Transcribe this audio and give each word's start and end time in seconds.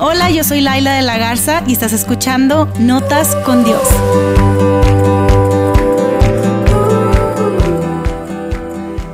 Hola, 0.00 0.30
yo 0.30 0.44
soy 0.44 0.60
Laila 0.60 0.94
de 0.94 1.02
la 1.02 1.18
Garza 1.18 1.64
y 1.66 1.72
estás 1.72 1.92
escuchando 1.92 2.72
Notas 2.78 3.34
con 3.44 3.64
Dios. 3.64 3.82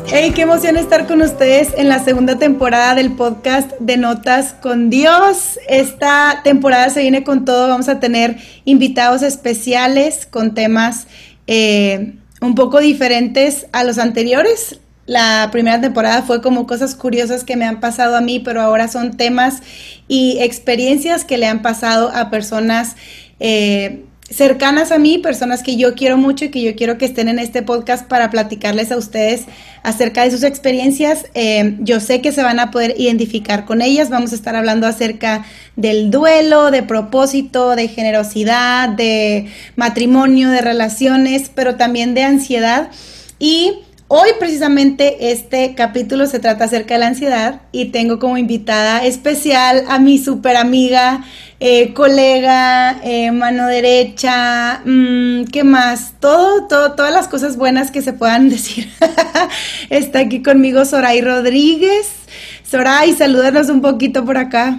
Hey, 0.08 0.32
qué 0.34 0.42
emoción 0.42 0.76
estar 0.76 1.06
con 1.06 1.22
ustedes 1.22 1.72
en 1.78 1.88
la 1.88 2.04
segunda 2.04 2.38
temporada 2.38 2.94
del 2.94 3.12
podcast 3.12 3.72
de 3.80 3.96
Notas 3.96 4.52
con 4.52 4.90
Dios. 4.90 5.58
Esta 5.70 6.42
temporada 6.44 6.90
se 6.90 7.00
viene 7.00 7.24
con 7.24 7.46
todo. 7.46 7.66
Vamos 7.66 7.88
a 7.88 7.98
tener 7.98 8.36
invitados 8.66 9.22
especiales 9.22 10.26
con 10.26 10.52
temas 10.52 11.06
eh, 11.46 12.12
un 12.42 12.54
poco 12.54 12.80
diferentes 12.80 13.68
a 13.72 13.84
los 13.84 13.96
anteriores. 13.96 14.80
La 15.06 15.48
primera 15.52 15.80
temporada 15.80 16.22
fue 16.22 16.40
como 16.40 16.66
cosas 16.66 16.94
curiosas 16.94 17.44
que 17.44 17.56
me 17.56 17.66
han 17.66 17.80
pasado 17.80 18.16
a 18.16 18.20
mí, 18.20 18.40
pero 18.40 18.62
ahora 18.62 18.88
son 18.88 19.16
temas 19.16 19.62
y 20.08 20.38
experiencias 20.40 21.24
que 21.24 21.36
le 21.36 21.46
han 21.46 21.60
pasado 21.60 22.10
a 22.14 22.30
personas 22.30 22.96
eh, 23.38 24.04
cercanas 24.30 24.90
a 24.90 24.98
mí, 24.98 25.18
personas 25.18 25.62
que 25.62 25.76
yo 25.76 25.94
quiero 25.94 26.16
mucho 26.16 26.46
y 26.46 26.48
que 26.48 26.62
yo 26.62 26.74
quiero 26.74 26.96
que 26.96 27.04
estén 27.04 27.28
en 27.28 27.38
este 27.38 27.62
podcast 27.62 28.08
para 28.08 28.30
platicarles 28.30 28.90
a 28.90 28.96
ustedes 28.96 29.44
acerca 29.82 30.24
de 30.24 30.30
sus 30.30 30.42
experiencias. 30.42 31.26
Eh, 31.34 31.76
yo 31.80 32.00
sé 32.00 32.22
que 32.22 32.32
se 32.32 32.42
van 32.42 32.58
a 32.58 32.70
poder 32.70 32.94
identificar 32.98 33.66
con 33.66 33.82
ellas. 33.82 34.08
Vamos 34.08 34.32
a 34.32 34.34
estar 34.34 34.56
hablando 34.56 34.86
acerca 34.86 35.44
del 35.76 36.10
duelo, 36.10 36.70
de 36.70 36.82
propósito, 36.82 37.76
de 37.76 37.88
generosidad, 37.88 38.88
de 38.88 39.48
matrimonio, 39.76 40.48
de 40.48 40.62
relaciones, 40.62 41.50
pero 41.54 41.76
también 41.76 42.14
de 42.14 42.22
ansiedad. 42.22 42.88
Y 43.38 43.83
Hoy 44.06 44.28
precisamente 44.38 45.30
este 45.32 45.74
capítulo 45.74 46.26
se 46.26 46.38
trata 46.38 46.66
acerca 46.66 46.94
de 46.94 47.00
la 47.00 47.06
ansiedad 47.06 47.62
y 47.72 47.86
tengo 47.86 48.18
como 48.18 48.36
invitada 48.36 49.02
especial 49.02 49.84
a 49.88 49.98
mi 49.98 50.18
super 50.18 50.56
amiga, 50.58 51.24
eh, 51.58 51.94
colega, 51.94 52.98
eh, 53.02 53.30
mano 53.30 53.66
derecha, 53.66 54.82
mm, 54.84 55.44
¿qué 55.44 55.64
más? 55.64 56.12
Todo, 56.20 56.66
todo, 56.66 56.92
todas 56.92 57.14
las 57.14 57.28
cosas 57.28 57.56
buenas 57.56 57.90
que 57.90 58.02
se 58.02 58.12
puedan 58.12 58.50
decir. 58.50 58.92
Está 59.88 60.18
aquí 60.18 60.42
conmigo 60.42 60.84
Soray 60.84 61.22
Rodríguez. 61.22 62.10
Soray, 62.62 63.14
salúdanos 63.14 63.70
un 63.70 63.80
poquito 63.80 64.22
por 64.22 64.36
acá. 64.36 64.76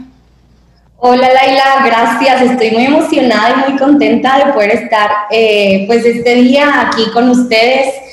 Hola 0.97 1.27
Laila, 1.33 1.83
gracias. 1.83 2.43
Estoy 2.43 2.71
muy 2.71 2.85
emocionada 2.85 3.55
y 3.55 3.71
muy 3.71 3.79
contenta 3.79 4.37
de 4.45 4.53
poder 4.53 4.69
estar 4.71 5.09
eh, 5.31 5.85
pues 5.87 6.05
este 6.05 6.35
día 6.35 6.81
aquí 6.81 7.09
con 7.11 7.27
ustedes 7.29 8.04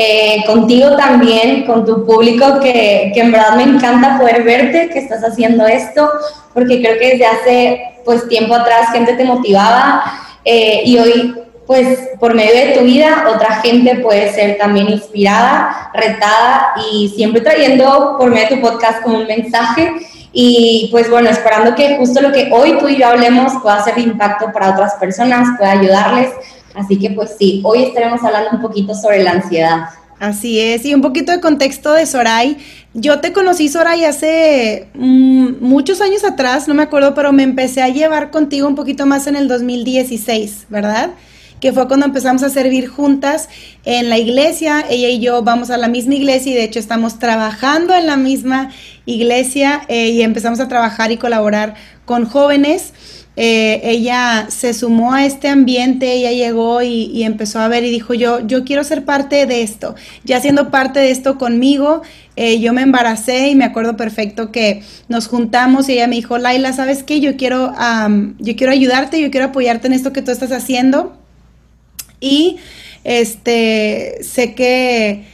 eh, 0.00 0.44
contigo 0.46 0.96
también, 0.96 1.66
con 1.66 1.84
tu 1.84 2.06
público, 2.06 2.60
que, 2.60 3.10
que, 3.12 3.20
en 3.20 3.32
verdad 3.32 3.56
me 3.56 3.64
encanta 3.64 4.16
poder 4.16 4.44
verte, 4.44 4.90
que 4.90 5.00
estás 5.00 5.24
haciendo 5.24 5.66
esto, 5.66 6.08
porque 6.54 6.80
creo 6.80 6.96
que 7.00 7.10
desde 7.10 7.26
hace 7.26 7.82
pues 8.04 8.28
tiempo 8.28 8.54
atrás 8.54 8.92
gente 8.92 9.14
te 9.14 9.24
motivaba 9.24 10.04
eh, 10.44 10.82
y 10.84 10.98
hoy 10.98 11.34
pues 11.66 11.98
por 12.20 12.32
medio 12.32 12.54
de 12.54 12.78
tu 12.78 12.84
vida 12.84 13.26
otra 13.34 13.60
gente 13.60 13.96
puede 13.96 14.32
ser 14.32 14.56
también 14.56 14.88
inspirada, 14.88 15.90
retada 15.92 16.74
y 16.92 17.08
siempre 17.08 17.40
trayendo 17.40 18.14
por 18.20 18.30
medio 18.30 18.50
de 18.50 18.54
tu 18.54 18.60
podcast 18.62 19.02
como 19.02 19.18
un 19.18 19.26
mensaje. 19.26 19.94
Y 20.32 20.88
pues 20.92 21.10
bueno, 21.10 21.28
esperando 21.28 21.74
que 21.74 21.96
justo 21.96 22.20
lo 22.20 22.30
que 22.30 22.50
hoy 22.52 22.78
tú 22.78 22.86
y 22.86 22.98
yo 22.98 23.08
hablemos 23.08 23.52
pueda 23.62 23.82
de 23.84 24.00
impacto 24.00 24.52
para 24.52 24.70
otras 24.70 24.94
personas, 24.94 25.48
pueda 25.58 25.72
ayudarles 25.72 26.28
Así 26.78 26.96
que 26.98 27.10
pues 27.10 27.34
sí, 27.38 27.60
hoy 27.64 27.82
estaremos 27.82 28.22
hablando 28.22 28.50
un 28.52 28.62
poquito 28.62 28.94
sobre 28.94 29.22
la 29.22 29.32
ansiedad. 29.32 29.88
Así 30.20 30.58
es, 30.60 30.84
y 30.84 30.94
un 30.94 31.00
poquito 31.00 31.32
de 31.32 31.40
contexto 31.40 31.92
de 31.92 32.06
Soray. 32.06 32.56
Yo 32.94 33.20
te 33.20 33.32
conocí, 33.32 33.68
Soray, 33.68 34.04
hace 34.04 34.88
mm, 34.94 35.60
muchos 35.60 36.00
años 36.00 36.24
atrás, 36.24 36.66
no 36.68 36.74
me 36.74 36.82
acuerdo, 36.84 37.14
pero 37.14 37.32
me 37.32 37.42
empecé 37.42 37.82
a 37.82 37.88
llevar 37.88 38.30
contigo 38.30 38.66
un 38.66 38.74
poquito 38.74 39.06
más 39.06 39.26
en 39.26 39.36
el 39.36 39.48
2016, 39.48 40.66
¿verdad? 40.70 41.10
Que 41.60 41.72
fue 41.72 41.88
cuando 41.88 42.06
empezamos 42.06 42.42
a 42.44 42.50
servir 42.50 42.88
juntas 42.88 43.48
en 43.84 44.08
la 44.08 44.18
iglesia. 44.18 44.84
Ella 44.88 45.08
y 45.08 45.18
yo 45.18 45.42
vamos 45.42 45.70
a 45.70 45.76
la 45.76 45.88
misma 45.88 46.14
iglesia 46.14 46.52
y 46.52 46.54
de 46.54 46.64
hecho 46.64 46.78
estamos 46.78 47.18
trabajando 47.18 47.94
en 47.94 48.06
la 48.06 48.16
misma 48.16 48.70
iglesia 49.06 49.82
eh, 49.88 50.10
y 50.10 50.22
empezamos 50.22 50.60
a 50.60 50.68
trabajar 50.68 51.10
y 51.10 51.16
colaborar 51.16 51.74
con 52.04 52.24
jóvenes. 52.24 52.92
Eh, 53.40 53.80
ella 53.84 54.48
se 54.50 54.74
sumó 54.74 55.12
a 55.12 55.24
este 55.24 55.46
ambiente, 55.46 56.12
ella 56.12 56.32
llegó 56.32 56.82
y, 56.82 57.22
empezó 57.22 57.60
a 57.60 57.68
ver 57.68 57.84
y 57.84 57.90
dijo, 57.90 58.12
yo, 58.12 58.44
yo 58.44 58.64
quiero 58.64 58.82
ser 58.82 59.04
parte 59.04 59.46
de 59.46 59.62
esto. 59.62 59.94
Ya 60.24 60.40
siendo 60.40 60.72
parte 60.72 60.98
de 60.98 61.12
esto 61.12 61.38
conmigo, 61.38 62.02
eh, 62.34 62.58
yo 62.58 62.72
me 62.72 62.82
embaracé 62.82 63.50
y 63.50 63.54
me 63.54 63.64
acuerdo 63.64 63.96
perfecto 63.96 64.50
que 64.50 64.82
nos 65.06 65.28
juntamos 65.28 65.88
y 65.88 65.92
ella 65.92 66.08
me 66.08 66.16
dijo, 66.16 66.36
Laila, 66.36 66.72
¿sabes 66.72 67.04
qué? 67.04 67.20
Yo 67.20 67.36
quiero, 67.36 67.72
yo 68.40 68.56
quiero 68.56 68.72
ayudarte, 68.72 69.20
yo 69.20 69.30
quiero 69.30 69.46
apoyarte 69.46 69.86
en 69.86 69.92
esto 69.92 70.12
que 70.12 70.22
tú 70.22 70.32
estás 70.32 70.50
haciendo. 70.50 71.16
Y 72.18 72.56
este, 73.04 74.18
sé 74.22 74.54
que 74.56 75.26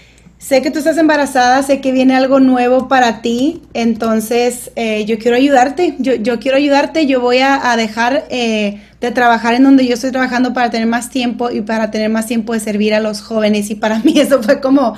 sé 0.46 0.60
que 0.60 0.70
tú 0.70 0.78
estás 0.78 0.98
embarazada, 0.98 1.62
sé 1.62 1.80
que 1.80 1.90
viene 1.90 2.14
algo 2.14 2.38
nuevo 2.38 2.86
para 2.86 3.22
ti, 3.22 3.62
entonces 3.72 4.70
eh, 4.76 5.06
yo 5.06 5.18
quiero 5.18 5.38
ayudarte, 5.38 5.94
yo, 5.98 6.16
yo, 6.16 6.38
quiero 6.38 6.58
ayudarte, 6.58 7.06
yo 7.06 7.22
voy 7.22 7.38
a, 7.38 7.74
dejar 7.78 8.26
eh, 8.28 8.82
de 9.00 9.10
trabajar 9.10 9.54
en 9.54 9.64
donde 9.64 9.86
yo 9.86 9.94
estoy 9.94 10.10
trabajando 10.10 10.52
para 10.52 10.68
tener 10.68 10.86
más 10.86 11.08
tiempo 11.08 11.50
y 11.50 11.62
para 11.62 11.90
tener 11.90 12.10
más 12.10 12.26
tiempo 12.26 12.52
de 12.52 12.60
servir 12.60 12.92
a 12.92 13.00
los 13.00 13.22
jóvenes 13.22 13.70
y 13.70 13.74
para 13.74 13.98
mí 14.04 14.20
eso 14.20 14.42
fue 14.42 14.60
como, 14.60 14.94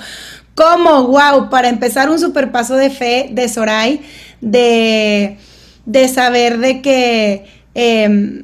como, 0.56 1.04
wow, 1.04 1.48
para 1.48 1.68
empezar 1.68 2.10
un 2.10 2.18
super 2.18 2.50
paso 2.50 2.74
de 2.74 2.90
fe 2.90 3.28
de 3.30 3.48
Soray, 3.48 4.00
de, 4.40 5.36
de 5.84 6.08
saber 6.08 6.58
de 6.58 6.82
que... 6.82 7.44
Em, 7.72 8.42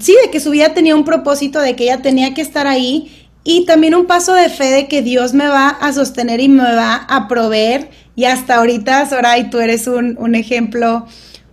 sí, 0.00 0.16
de 0.24 0.30
que 0.30 0.40
su 0.40 0.50
vida 0.50 0.72
tenía 0.72 0.96
un 0.96 1.04
propósito, 1.04 1.60
de 1.60 1.76
que 1.76 1.84
ella 1.84 2.00
tenía 2.00 2.32
que 2.32 2.40
estar 2.40 2.66
ahí 2.66 3.25
y 3.48 3.64
también 3.64 3.94
un 3.94 4.06
paso 4.06 4.34
de 4.34 4.48
fe 4.48 4.72
de 4.72 4.88
que 4.88 5.02
Dios 5.02 5.32
me 5.32 5.46
va 5.46 5.68
a 5.68 5.92
sostener 5.92 6.40
y 6.40 6.48
me 6.48 6.64
va 6.64 6.96
a 6.96 7.28
proveer. 7.28 7.90
Y 8.16 8.24
hasta 8.24 8.56
ahorita, 8.56 9.08
Soray, 9.08 9.50
tú 9.50 9.60
eres 9.60 9.86
un, 9.86 10.16
un 10.18 10.34
ejemplo 10.34 11.06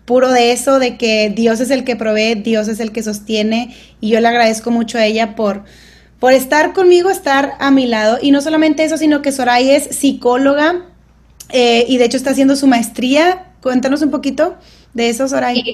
puro 0.06 0.32
de 0.32 0.54
eso, 0.54 0.80
de 0.80 0.98
que 0.98 1.32
Dios 1.36 1.60
es 1.60 1.70
el 1.70 1.84
que 1.84 1.96
provee, 1.96 2.34
Dios 2.34 2.68
es 2.68 2.80
el 2.80 2.92
que 2.92 3.04
sostiene. 3.04 3.76
Y 4.02 4.10
yo 4.10 4.20
le 4.22 4.28
agradezco 4.28 4.72
mucho 4.72 4.98
a 4.98 5.06
ella 5.06 5.36
por, 5.36 5.66
por 6.18 6.34
estar 6.34 6.74
conmigo, 6.74 7.12
estar 7.12 7.54
a 7.60 7.70
mi 7.70 7.86
lado. 7.86 8.18
Y 8.20 8.32
no 8.32 8.42
solamente 8.42 8.84
eso, 8.84 8.98
sino 8.98 9.22
que 9.22 9.32
Soray 9.32 9.70
es 9.70 9.96
psicóloga 9.96 10.88
eh, 11.50 11.86
y 11.88 11.98
de 11.98 12.06
hecho 12.06 12.18
está 12.18 12.32
haciendo 12.32 12.56
su 12.56 12.66
maestría. 12.66 13.52
Cuéntanos 13.62 14.02
un 14.02 14.10
poquito 14.10 14.56
de 14.94 15.10
esos 15.10 15.34
horarios? 15.34 15.66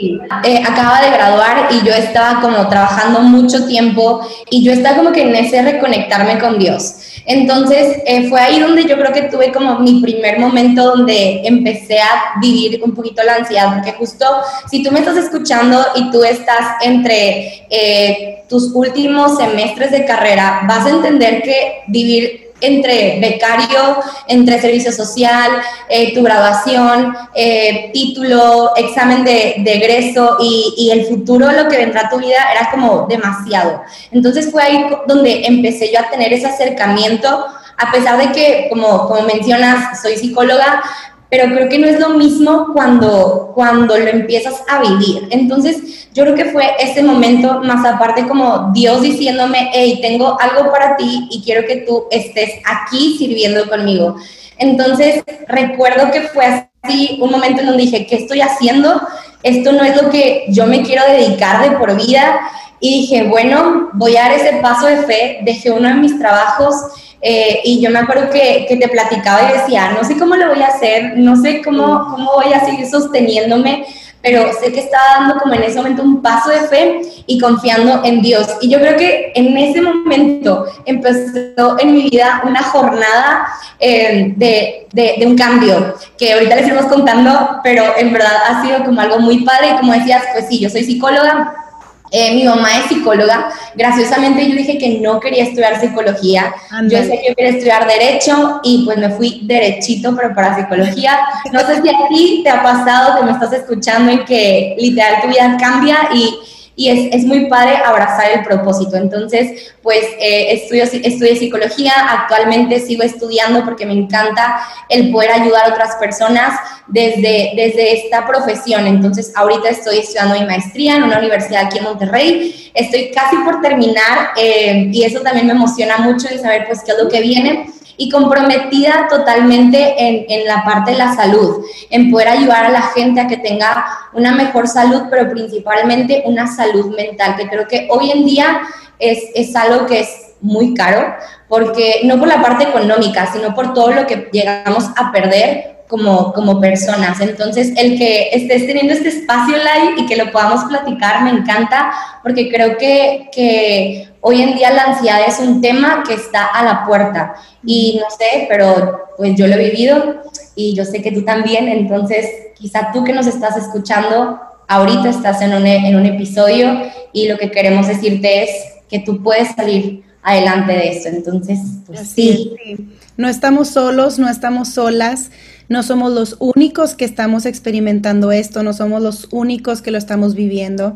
Eh, 0.43 0.63
acaba 0.65 1.01
de 1.01 1.11
graduar 1.11 1.67
y 1.71 1.85
yo 1.85 1.93
estaba 1.93 2.41
como 2.41 2.67
trabajando 2.69 3.21
mucho 3.21 3.65
tiempo 3.65 4.21
y 4.49 4.63
yo 4.63 4.71
estaba 4.71 4.97
como 4.97 5.11
que 5.11 5.23
en 5.23 5.35
ese 5.35 5.61
reconectarme 5.61 6.39
con 6.39 6.57
Dios. 6.57 6.95
Entonces 7.25 7.97
eh, 8.05 8.29
fue 8.29 8.39
ahí 8.39 8.59
donde 8.59 8.85
yo 8.85 8.97
creo 8.97 9.13
que 9.13 9.23
tuve 9.23 9.51
como 9.51 9.79
mi 9.79 10.01
primer 10.01 10.39
momento 10.39 10.95
donde 10.95 11.41
empecé 11.45 11.99
a 11.99 12.39
vivir 12.41 12.81
un 12.83 12.95
poquito 12.95 13.21
la 13.23 13.35
ansiedad, 13.35 13.73
porque 13.75 13.93
justo 13.93 14.25
si 14.69 14.81
tú 14.81 14.91
me 14.91 14.99
estás 14.99 15.17
escuchando 15.17 15.85
y 15.95 16.09
tú 16.11 16.23
estás 16.23 16.77
entre 16.81 17.65
eh, 17.69 18.43
tus 18.47 18.71
últimos 18.73 19.37
semestres 19.37 19.91
de 19.91 20.05
carrera, 20.05 20.61
vas 20.67 20.85
a 20.85 20.89
entender 20.89 21.43
que 21.43 21.83
vivir 21.87 22.48
entre 22.61 23.19
becario, 23.19 23.97
entre 24.27 24.59
servicio 24.59 24.91
social, 24.91 25.51
eh, 25.89 26.13
tu 26.13 26.23
graduación, 26.23 27.15
eh, 27.33 27.89
título, 27.93 28.73
examen 28.75 29.23
de, 29.23 29.63
egreso 29.65 30.37
y, 30.39 30.89
el 30.91 31.05
futuro, 31.05 31.51
lo 31.51 31.67
que 31.67 31.77
vendrá 31.77 32.01
a 32.01 32.09
tu 32.09 32.17
vida, 32.17 32.51
era 32.51 32.71
como 32.71 33.07
demasiado. 33.07 33.81
Entonces 34.11 34.51
fue 34.51 34.63
ahí 34.63 34.85
donde 35.07 35.45
empecé 35.45 35.91
yo 35.91 35.99
a 35.99 36.09
tener 36.09 36.33
ese 36.33 36.47
acercamiento, 36.47 37.45
a 37.77 37.91
pesar 37.91 38.17
de 38.17 38.31
que, 38.31 38.67
como, 38.69 39.07
como 39.07 39.21
mencionas, 39.21 40.01
soy 40.01 40.17
psicóloga, 40.17 40.81
pero 41.29 41.53
creo 41.53 41.69
que 41.69 41.77
no 41.77 41.87
es 41.87 41.99
lo 41.99 42.09
mismo 42.09 42.73
cuando, 42.73 43.51
cuando 43.53 43.97
lo 43.97 44.07
empiezas 44.07 44.63
a 44.67 44.81
vivir. 44.81 45.27
Entonces, 45.29 46.09
yo 46.13 46.23
creo 46.23 46.35
que 46.35 46.45
fue 46.45 46.65
ese 46.79 47.03
momento, 47.03 47.61
más 47.63 47.85
aparte 47.85 48.27
como 48.27 48.71
Dios 48.73 49.01
diciéndome, 49.01 49.69
hey, 49.73 49.99
tengo 50.01 50.37
algo 50.39 50.71
para 50.71 50.97
ti 50.97 51.27
y 51.29 51.43
quiero 51.43 51.67
que 51.67 51.77
tú 51.77 52.05
estés 52.09 52.53
aquí 52.65 53.15
sirviendo 53.17 53.69
conmigo. 53.69 54.15
Entonces, 54.57 55.23
recuerdo 55.47 56.11
que 56.11 56.21
fue 56.21 56.67
así 56.81 57.19
un 57.21 57.29
momento 57.29 57.61
en 57.61 57.67
donde 57.67 57.83
dije, 57.83 58.07
¿qué 58.07 58.15
estoy 58.15 58.41
haciendo? 58.41 58.99
Esto 59.43 59.71
no 59.71 59.83
es 59.83 60.01
lo 60.01 60.09
que 60.09 60.45
yo 60.49 60.65
me 60.65 60.81
quiero 60.81 61.03
dedicar 61.05 61.61
de 61.61 61.77
por 61.77 61.95
vida. 61.95 62.39
Y 62.81 63.01
dije, 63.01 63.23
bueno, 63.23 63.89
voy 63.93 64.17
a 64.17 64.23
dar 64.23 64.31
ese 64.31 64.53
paso 64.61 64.87
de 64.87 65.03
fe, 65.03 65.39
dejé 65.43 65.69
uno 65.69 65.89
de 65.89 65.95
mis 65.95 66.17
trabajos 66.17 66.75
eh, 67.21 67.61
y 67.63 67.81
yo 67.81 67.89
me 67.89 67.99
acuerdo 67.99 68.29
que, 68.29 68.65
que, 68.67 68.77
te 68.77 68.87
platicaba 68.87 69.49
y 69.49 69.57
decía, 69.57 69.91
no 69.91 70.07
sé 70.07 70.17
cómo 70.17 70.35
lo 70.35 70.49
voy 70.49 70.61
a 70.61 70.67
hacer, 70.67 71.17
no 71.17 71.35
sé 71.35 71.61
cómo, 71.61 72.07
cómo 72.11 72.33
voy 72.35 72.53
a 72.53 72.63
seguir 72.63 72.85
sosteniéndome, 72.87 73.85
pero 74.21 74.51
sé 74.59 74.71
que 74.71 74.81
estaba 74.81 75.19
dando 75.19 75.37
como 75.37 75.53
en 75.53 75.63
ese 75.63 75.77
momento 75.77 76.03
un 76.03 76.21
paso 76.21 76.49
de 76.49 76.61
fe 76.67 77.01
y 77.25 77.39
confiando 77.39 78.01
en 78.03 78.21
Dios. 78.21 78.47
Y 78.61 78.69
yo 78.69 78.79
creo 78.79 78.97
que 78.97 79.31
en 79.35 79.57
ese 79.57 79.81
momento 79.81 80.65
empezó 80.85 81.79
en 81.79 81.93
mi 81.93 82.09
vida 82.09 82.41
una 82.45 82.61
jornada 82.63 83.47
eh, 83.79 84.33
de, 84.35 84.87
de, 84.91 85.15
de, 85.19 85.25
un 85.25 85.37
cambio, 85.37 85.95
que 86.17 86.33
ahorita 86.33 86.55
les 86.55 86.67
iremos 86.67 86.85
contando, 86.85 87.59
pero 87.63 87.83
en 87.97 88.11
verdad 88.11 88.33
ha 88.47 88.65
sido 88.65 88.83
como 88.83 88.99
algo 88.99 89.19
muy 89.19 89.45
padre. 89.45 89.69
Y 89.73 89.77
como 89.77 89.93
decías, 89.93 90.23
pues 90.33 90.47
sí, 90.49 90.59
yo 90.59 90.69
soy 90.69 90.83
psicóloga, 90.83 91.68
eh, 92.11 92.33
mi 92.33 92.43
mamá 92.43 92.79
es 92.79 92.85
psicóloga. 92.85 93.49
Graciosamente 93.75 94.47
yo 94.47 94.55
dije 94.55 94.77
que 94.77 94.99
no 94.99 95.19
quería 95.19 95.43
estudiar 95.43 95.79
psicología. 95.79 96.53
Yo 96.89 96.97
sé 96.99 97.19
que 97.19 97.29
yo 97.29 97.35
quería 97.35 97.51
estudiar 97.51 97.87
derecho 97.87 98.59
y 98.63 98.85
pues 98.85 98.97
me 98.97 99.09
fui 99.11 99.41
derechito, 99.43 100.15
pero 100.15 100.33
para 100.33 100.55
psicología. 100.55 101.19
No 101.51 101.59
sé 101.61 101.81
si 101.81 101.89
a 101.89 102.07
ti 102.09 102.41
te 102.43 102.49
ha 102.49 102.63
pasado 102.63 103.17
que 103.19 103.25
me 103.25 103.31
estás 103.31 103.53
escuchando 103.53 104.11
y 104.11 104.25
que 104.25 104.75
literal 104.79 105.21
tu 105.21 105.27
vida 105.27 105.57
cambia 105.59 106.09
y 106.13 106.35
y 106.79 106.87
es, 106.87 107.13
es, 107.13 107.25
muy 107.25 107.47
padre 107.47 107.75
abrazar 107.75 108.31
el 108.31 108.41
propósito. 108.41 108.95
Entonces, 108.95 109.73
pues 109.83 109.99
eh, 110.17 110.53
estudio, 110.53 110.85
estudio 110.85 111.35
psicología, 111.35 111.91
actualmente 112.09 112.79
sigo 112.79 113.03
estudiando 113.03 113.65
porque 113.65 113.85
me 113.85 113.91
encanta 113.91 114.61
el 114.87 115.11
poder 115.11 115.31
ayudar 115.31 115.65
a 115.65 115.73
otras 115.73 115.97
personas 115.97 116.57
desde, 116.87 117.51
desde 117.57 118.05
esta 118.05 118.25
profesión. 118.25 118.87
Entonces, 118.87 119.33
ahorita 119.35 119.67
estoy 119.67 119.97
estudiando 119.97 120.39
mi 120.39 120.45
maestría 120.45 120.95
en 120.95 121.03
una 121.03 121.19
universidad 121.19 121.65
aquí 121.65 121.79
en 121.79 121.83
Monterrey, 121.83 122.71
estoy 122.73 123.11
casi 123.11 123.35
por 123.43 123.59
terminar 123.59 124.29
eh, 124.37 124.87
y 124.89 125.03
eso 125.03 125.19
también 125.19 125.47
me 125.47 125.53
emociona 125.53 125.97
mucho 125.97 126.29
de 126.29 126.37
saber 126.37 126.65
pues 126.65 126.81
qué 126.85 126.93
es 126.93 127.03
lo 127.03 127.09
que 127.09 127.19
viene 127.19 127.73
y 127.99 128.09
comprometida 128.09 129.07
totalmente 129.09 129.93
en, 129.97 130.25
en, 130.29 130.47
la 130.47 130.63
parte 130.63 130.91
de 130.91 130.97
la 130.97 131.13
salud, 131.13 131.65
en 131.89 132.09
poder 132.09 132.29
ayudar 132.29 132.65
a 132.65 132.69
la 132.69 132.81
gente 132.81 133.19
a 133.19 133.27
que 133.27 133.37
tenga 133.37 133.85
una 134.13 134.31
mejor 134.31 134.69
salud, 134.69 135.03
pero 135.11 135.29
principalmente 135.29 136.23
una 136.25 136.47
salud 136.47 136.95
mental, 136.95 137.35
que 137.35 137.49
creo 137.49 137.67
que 137.67 137.89
hoy 137.91 138.09
en 138.11 138.25
día 138.25 138.61
es, 138.97 139.19
es 139.35 139.53
algo 139.53 139.85
que 139.85 139.99
es 139.99 140.35
muy 140.39 140.73
caro, 140.73 141.13
porque 141.49 141.99
no 142.05 142.17
por 142.17 142.29
la 142.29 142.41
parte 142.41 142.63
económica, 142.63 143.29
sino 143.33 143.53
por 143.53 143.73
todo 143.73 143.91
lo 143.91 144.07
que 144.07 144.29
llegamos 144.31 144.85
a 144.95 145.11
perder 145.11 145.78
como, 145.89 146.31
como 146.33 146.61
personas. 146.61 147.19
Entonces, 147.19 147.73
el 147.75 147.97
que 147.97 148.29
estés 148.31 148.67
teniendo 148.67 148.93
este 148.93 149.09
espacio 149.09 149.57
live 149.57 149.95
y 149.97 150.05
que 150.05 150.15
lo 150.15 150.31
podamos 150.31 150.63
platicar 150.65 151.23
me 151.23 151.31
encanta 151.31 151.91
porque 152.21 152.47
creo 152.47 152.77
que, 152.77 153.27
que 153.33 154.07
hoy 154.21 154.43
en 154.43 154.53
día 154.53 154.71
la 154.71 154.83
ansiedad 154.83 155.21
es 155.27 155.39
un 155.39 155.61
tema 155.61 156.03
que 156.07 156.13
está 156.13 156.45
a 156.45 156.63
la 156.63 156.85
puerta. 156.85 157.33
Y 157.65 157.99
no 157.99 158.05
sé, 158.15 158.45
pero 158.47 159.09
pues 159.17 159.35
yo 159.35 159.47
lo 159.47 159.55
he 159.55 159.71
vivido 159.71 160.21
y 160.55 160.75
yo 160.75 160.85
sé 160.85 161.01
que 161.01 161.11
tú 161.11 161.25
también. 161.25 161.67
Entonces, 161.67 162.27
quizá 162.55 162.91
tú 162.93 163.03
que 163.03 163.13
nos 163.13 163.25
estás 163.25 163.57
escuchando, 163.57 164.39
ahorita 164.67 165.09
estás 165.09 165.41
en 165.41 165.55
un, 165.55 165.65
en 165.65 165.95
un 165.95 166.05
episodio 166.05 166.83
y 167.11 167.27
lo 167.27 167.39
que 167.39 167.49
queremos 167.49 167.87
decirte 167.87 168.43
es 168.43 168.51
que 168.87 168.99
tú 168.99 169.23
puedes 169.23 169.55
salir 169.55 170.03
adelante 170.21 170.73
de 170.73 170.89
eso. 170.89 171.09
Entonces, 171.09 171.57
pues 171.87 172.01
sí. 172.01 172.53
sí. 172.63 172.89
No 173.17 173.27
estamos 173.27 173.69
solos, 173.69 174.19
no 174.19 174.29
estamos 174.29 174.69
solas. 174.69 175.31
No 175.69 175.83
somos 175.83 176.11
los 176.11 176.35
únicos 176.39 176.95
que 176.95 177.05
estamos 177.05 177.45
experimentando 177.45 178.31
esto, 178.31 178.63
no 178.63 178.73
somos 178.73 179.01
los 179.01 179.27
únicos 179.31 179.81
que 179.81 179.91
lo 179.91 179.97
estamos 179.97 180.35
viviendo. 180.35 180.95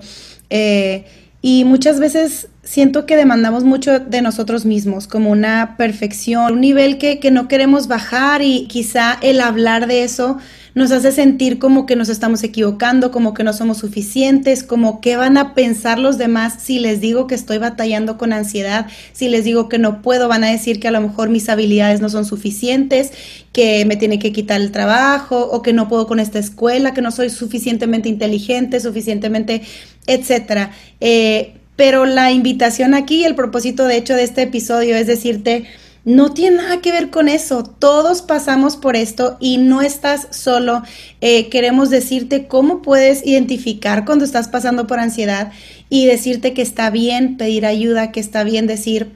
Eh, 0.50 1.06
y 1.42 1.66
muchas 1.66 2.00
veces 2.00 2.48
siento 2.64 3.06
que 3.06 3.16
demandamos 3.16 3.64
mucho 3.64 4.00
de 4.00 4.22
nosotros 4.22 4.66
mismos, 4.66 5.08
como 5.08 5.30
una 5.30 5.76
perfección, 5.78 6.54
un 6.54 6.62
nivel 6.62 6.98
que, 6.98 7.20
que 7.20 7.32
no 7.32 7.48
queremos 7.48 7.88
bajar 7.88 8.42
y 8.42 8.68
quizá 8.68 9.18
el 9.22 9.42
hablar 9.42 9.88
de 9.88 10.04
eso 10.04 10.38
nos 10.76 10.92
hace 10.92 11.12
sentir 11.12 11.60
como 11.60 11.86
que 11.86 11.96
nos 11.96 12.10
estamos 12.10 12.44
equivocando, 12.44 13.12
como 13.12 13.34
que 13.34 13.44
no 13.44 13.54
somos 13.54 13.78
suficientes, 13.78 14.64
como 14.64 15.02
qué 15.02 15.16
van 15.18 15.38
a 15.38 15.54
pensar 15.54 16.00
los 16.00 16.18
demás 16.18 16.56
si 16.60 16.80
les 16.80 17.00
digo 17.00 17.28
que 17.28 17.36
estoy 17.36 17.60
batallando 17.60 18.18
con 18.18 18.34
ansiedad, 18.34 18.88
si 19.12 19.30
les 19.30 19.44
digo 19.44 19.70
que 19.70 19.78
no 19.78 20.02
puedo, 20.02 20.28
van 20.28 20.44
a 20.44 20.50
decir 20.52 20.80
que 20.80 20.88
a 20.88 20.92
lo 20.92 21.02
mejor 21.02 21.30
mis 21.30 21.48
habilidades 21.48 22.02
no 22.02 22.10
son 22.10 22.26
suficientes, 22.26 23.12
que 23.52 23.86
me 23.86 23.98
tiene 23.98 24.18
que 24.18 24.32
quitar 24.32 24.62
el 24.62 24.72
trabajo 24.72 25.40
o 25.52 25.62
que 25.62 25.74
no 25.74 25.88
puedo 25.88 26.08
con 26.08 26.20
esta 26.20 26.40
escuela, 26.40 26.94
que 26.94 27.02
no 27.02 27.12
soy 27.12 27.30
suficientemente 27.30 28.10
inteligente, 28.10 28.80
suficientemente, 28.80 29.62
etcétera. 30.08 30.72
Eh, 31.00 31.54
pero 31.76 32.06
la 32.06 32.32
invitación 32.32 32.94
aquí, 32.94 33.24
el 33.26 33.36
propósito 33.36 33.86
de 33.86 33.98
hecho 33.98 34.16
de 34.16 34.24
este 34.24 34.44
episodio 34.44 34.96
es 34.96 35.08
decirte, 35.08 35.66
no 36.06 36.34
tiene 36.34 36.58
nada 36.58 36.82
que 36.82 36.92
ver 36.92 37.10
con 37.10 37.30
eso. 37.30 37.64
Todos 37.64 38.22
pasamos 38.22 38.76
por 38.76 38.96
esto 38.96 39.38
y 39.40 39.58
no 39.58 39.82
estás 39.82 40.28
solo. 40.32 40.84
Eh, 41.22 41.50
queremos 41.50 41.90
decirte 41.90 42.48
cómo 42.48 42.82
puedes 42.82 43.26
identificar 43.26 44.06
cuando 44.06 44.26
estás 44.26 44.48
pasando 44.48 44.86
por 44.86 45.00
ansiedad 45.00 45.52
y 45.90 46.06
decirte 46.06 46.54
que 46.54 46.62
está 46.62 46.90
bien 46.90 47.38
pedir 47.38 47.66
ayuda, 47.66 48.12
que 48.12 48.20
está 48.20 48.44
bien 48.44 48.68
decir, 48.68 49.12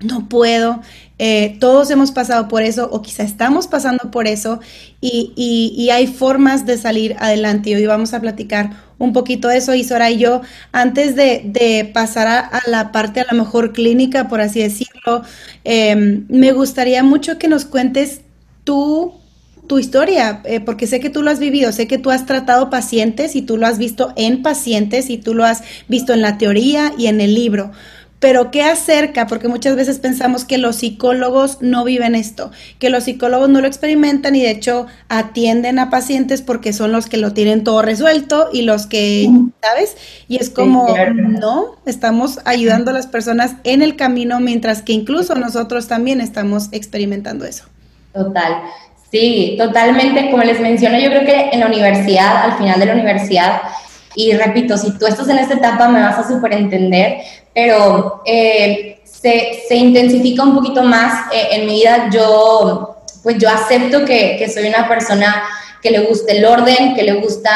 no 0.00 0.28
puedo. 0.28 0.80
Eh, 1.18 1.56
todos 1.60 1.90
hemos 1.90 2.10
pasado 2.10 2.48
por 2.48 2.62
eso 2.62 2.88
o 2.90 3.02
quizá 3.02 3.22
estamos 3.22 3.68
pasando 3.68 4.10
por 4.10 4.26
eso 4.26 4.60
y, 5.00 5.32
y, 5.36 5.90
hay 5.90 6.06
formas 6.06 6.66
de 6.66 6.78
salir 6.78 7.16
adelante. 7.20 7.76
Hoy 7.76 7.86
vamos 7.86 8.12
a 8.12 8.20
platicar 8.20 8.70
un 9.02 9.12
poquito 9.12 9.48
de 9.48 9.58
eso. 9.58 9.74
Y 9.74 9.84
Sora 9.84 10.10
y 10.10 10.18
yo, 10.18 10.42
antes 10.70 11.16
de, 11.16 11.90
pasar 11.92 12.28
a, 12.28 12.62
la 12.66 12.92
parte 12.92 13.20
a 13.20 13.26
lo 13.30 13.36
mejor 13.36 13.72
clínica, 13.72 14.28
por 14.28 14.40
así 14.40 14.60
decirlo, 14.62 15.22
em, 15.64 16.24
me 16.28 16.52
gustaría 16.52 17.02
mucho 17.02 17.38
que 17.38 17.48
nos 17.48 17.64
cuentes 17.64 18.22
tú 18.64 19.14
tu 19.66 19.78
historia, 19.78 20.42
eh, 20.44 20.60
porque 20.60 20.86
sé 20.86 20.98
que 21.00 21.08
tú 21.08 21.22
lo 21.22 21.30
has 21.30 21.38
vivido, 21.38 21.72
sé 21.72 21.86
que 21.86 21.96
tú 21.96 22.10
has 22.10 22.26
tratado 22.26 22.68
pacientes 22.68 23.36
y 23.36 23.42
tú 23.42 23.56
lo 23.56 23.66
has 23.66 23.78
visto 23.78 24.12
en 24.16 24.42
pacientes 24.42 25.08
y 25.08 25.18
tú 25.18 25.34
lo 25.34 25.44
has 25.44 25.62
visto 25.88 26.12
en 26.12 26.20
la 26.20 26.36
teoría 26.36 26.92
y 26.98 27.06
en 27.06 27.20
el 27.20 27.34
libro. 27.34 27.70
Pero 28.22 28.52
¿qué 28.52 28.62
acerca? 28.62 29.26
Porque 29.26 29.48
muchas 29.48 29.74
veces 29.74 29.98
pensamos 29.98 30.44
que 30.44 30.56
los 30.56 30.76
psicólogos 30.76 31.60
no 31.60 31.82
viven 31.82 32.14
esto, 32.14 32.52
que 32.78 32.88
los 32.88 33.02
psicólogos 33.02 33.48
no 33.48 33.60
lo 33.60 33.66
experimentan 33.66 34.36
y 34.36 34.42
de 34.42 34.50
hecho 34.50 34.86
atienden 35.08 35.80
a 35.80 35.90
pacientes 35.90 36.40
porque 36.40 36.72
son 36.72 36.92
los 36.92 37.06
que 37.08 37.16
lo 37.16 37.32
tienen 37.32 37.64
todo 37.64 37.82
resuelto 37.82 38.48
y 38.52 38.62
los 38.62 38.86
que, 38.86 39.28
¿sabes? 39.60 39.96
Y 40.28 40.36
es 40.36 40.50
como, 40.50 40.86
no, 41.16 41.74
estamos 41.84 42.38
ayudando 42.44 42.92
a 42.92 42.94
las 42.94 43.08
personas 43.08 43.56
en 43.64 43.82
el 43.82 43.96
camino 43.96 44.38
mientras 44.38 44.82
que 44.82 44.92
incluso 44.92 45.34
nosotros 45.34 45.88
también 45.88 46.20
estamos 46.20 46.68
experimentando 46.70 47.44
eso. 47.44 47.64
Total. 48.12 48.62
Sí, 49.10 49.56
totalmente. 49.58 50.30
Como 50.30 50.44
les 50.44 50.60
menciono, 50.60 50.96
yo 51.00 51.08
creo 51.08 51.24
que 51.24 51.50
en 51.50 51.58
la 51.58 51.66
universidad, 51.66 52.44
al 52.44 52.56
final 52.56 52.78
de 52.78 52.86
la 52.86 52.92
universidad, 52.92 53.62
y 54.14 54.32
repito, 54.32 54.76
si 54.76 54.96
tú 54.96 55.06
estás 55.06 55.28
en 55.28 55.38
esta 55.38 55.54
etapa 55.54 55.88
me 55.88 56.00
vas 56.00 56.18
a 56.18 56.28
súper 56.28 56.52
entender, 56.52 57.22
pero 57.54 58.22
eh, 58.24 59.00
se, 59.04 59.62
se, 59.68 59.76
intensifica 59.76 60.42
un 60.42 60.54
poquito 60.54 60.82
más 60.82 61.32
eh, 61.32 61.48
en 61.52 61.66
mi 61.66 61.74
vida. 61.74 62.08
Yo, 62.10 62.96
pues 63.22 63.38
yo 63.38 63.48
acepto 63.48 64.04
que, 64.04 64.36
que, 64.38 64.48
soy 64.48 64.68
una 64.68 64.88
persona 64.88 65.44
que 65.80 65.90
le 65.90 66.00
gusta 66.00 66.32
el 66.32 66.44
orden, 66.44 66.94
que 66.94 67.02
le 67.02 67.14
gusta 67.14 67.50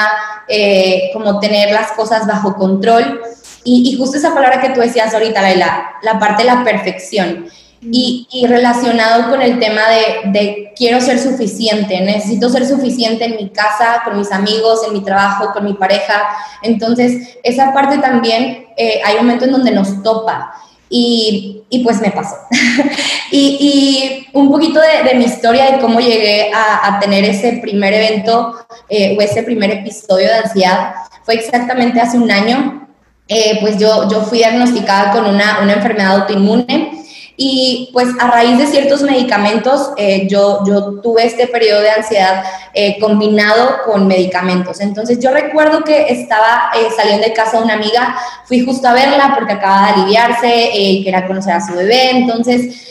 eh, 0.48 1.10
como 1.12 1.40
tener 1.40 1.72
las 1.72 1.92
cosas 1.92 2.26
bajo 2.26 2.54
control. 2.56 3.20
Y, 3.64 3.90
y, 3.90 3.98
justo 3.98 4.16
esa 4.16 4.34
palabra 4.34 4.60
que 4.60 4.70
tú 4.70 4.80
decías 4.80 5.12
ahorita, 5.12 5.42
la, 5.54 5.90
la 6.02 6.18
parte 6.18 6.44
de 6.44 6.50
la 6.50 6.62
perfección. 6.62 7.48
Y, 7.80 8.26
y, 8.32 8.46
relacionado 8.46 9.30
con 9.30 9.42
el 9.42 9.58
tema 9.58 9.82
de, 9.88 10.30
de, 10.30 10.72
quiero 10.76 11.00
ser 11.00 11.18
suficiente, 11.18 12.00
necesito 12.00 12.48
ser 12.48 12.66
suficiente 12.66 13.24
en 13.24 13.36
mi 13.36 13.50
casa, 13.50 14.02
con 14.04 14.18
mis 14.18 14.32
amigos, 14.32 14.80
en 14.86 14.94
mi 14.94 15.04
trabajo, 15.04 15.52
con 15.52 15.64
mi 15.64 15.74
pareja. 15.74 16.22
Entonces, 16.62 17.36
esa 17.44 17.72
parte 17.72 17.98
también 17.98 18.66
eh, 18.76 19.00
hay 19.04 19.16
un 19.16 19.26
momento 19.26 19.44
en 19.44 19.52
donde 19.52 19.70
nos 19.70 20.02
topa. 20.02 20.52
Y, 20.88 21.64
y 21.68 21.80
pues 21.80 22.00
me 22.00 22.10
pasó. 22.10 22.36
y, 23.30 23.56
y, 23.60 24.26
un 24.32 24.50
poquito 24.50 24.80
de, 24.80 25.08
de, 25.08 25.14
mi 25.16 25.24
historia 25.24 25.72
de 25.72 25.78
cómo 25.78 26.00
llegué 26.00 26.50
a, 26.52 26.86
a 26.86 27.00
tener 27.00 27.24
ese 27.24 27.58
primer 27.60 27.92
evento 27.92 28.54
eh, 28.88 29.16
o 29.18 29.20
ese 29.20 29.42
primer 29.42 29.70
episodio 29.70 30.28
de 30.28 30.34
ansiedad 30.34 30.94
fue 31.24 31.34
exactamente 31.34 32.00
hace 32.00 32.16
un 32.16 32.30
año. 32.30 32.88
Eh, 33.28 33.58
pues 33.60 33.76
yo, 33.78 34.08
yo 34.08 34.22
fui 34.22 34.38
diagnosticada 34.38 35.10
con 35.10 35.26
una, 35.26 35.58
una 35.60 35.72
enfermedad 35.72 36.20
autoinmune 36.20 36.95
y 37.36 37.90
pues 37.92 38.08
a 38.18 38.28
raíz 38.28 38.56
de 38.56 38.66
ciertos 38.66 39.02
medicamentos, 39.02 39.90
eh, 39.98 40.26
yo, 40.26 40.64
yo 40.66 41.00
tuve 41.02 41.26
este 41.26 41.46
periodo 41.46 41.82
de 41.82 41.90
ansiedad 41.90 42.42
eh, 42.72 42.98
combinado 42.98 43.82
con 43.84 44.06
medicamentos. 44.06 44.80
Entonces 44.80 45.18
yo 45.20 45.30
recuerdo 45.30 45.84
que 45.84 46.06
estaba 46.08 46.70
eh, 46.74 46.88
saliendo 46.96 47.26
de 47.26 47.34
casa 47.34 47.58
de 47.58 47.64
una 47.64 47.74
amiga, 47.74 48.16
fui 48.46 48.64
justo 48.64 48.88
a 48.88 48.94
verla 48.94 49.34
porque 49.34 49.52
acaba 49.52 49.86
de 49.86 49.92
aliviarse, 50.00 50.70
y 50.72 51.04
quería 51.04 51.26
conocer 51.26 51.52
a 51.52 51.66
su 51.66 51.74
bebé, 51.74 52.10
entonces 52.10 52.82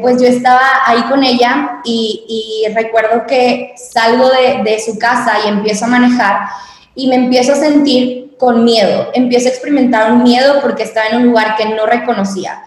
pues 0.00 0.20
yo 0.20 0.26
estaba 0.26 0.60
ahí 0.84 1.02
con 1.02 1.22
ella 1.22 1.80
y, 1.84 2.66
recuerdo 2.74 3.24
que 3.24 3.72
salgo 3.76 4.28
de 4.28 4.82
su 4.84 4.98
casa 4.98 5.34
y 5.44 5.48
empiezo 5.48 5.84
a 5.84 5.88
manejar 5.88 6.40
y 6.96 7.06
me 7.06 7.14
empiezo 7.16 7.52
a 7.52 7.56
sentir 7.56 8.34
con 8.36 8.64
miedo, 8.64 9.10
empiezo 9.14 9.46
a 9.46 9.50
experimentar 9.50 10.10
un 10.10 10.22
miedo 10.22 10.60
porque 10.60 10.82
estaba 10.82 11.08
en 11.08 11.18
un 11.18 11.26
lugar 11.26 11.56
que 11.56 11.66
no 11.66 11.86
reconocía. 11.86 12.64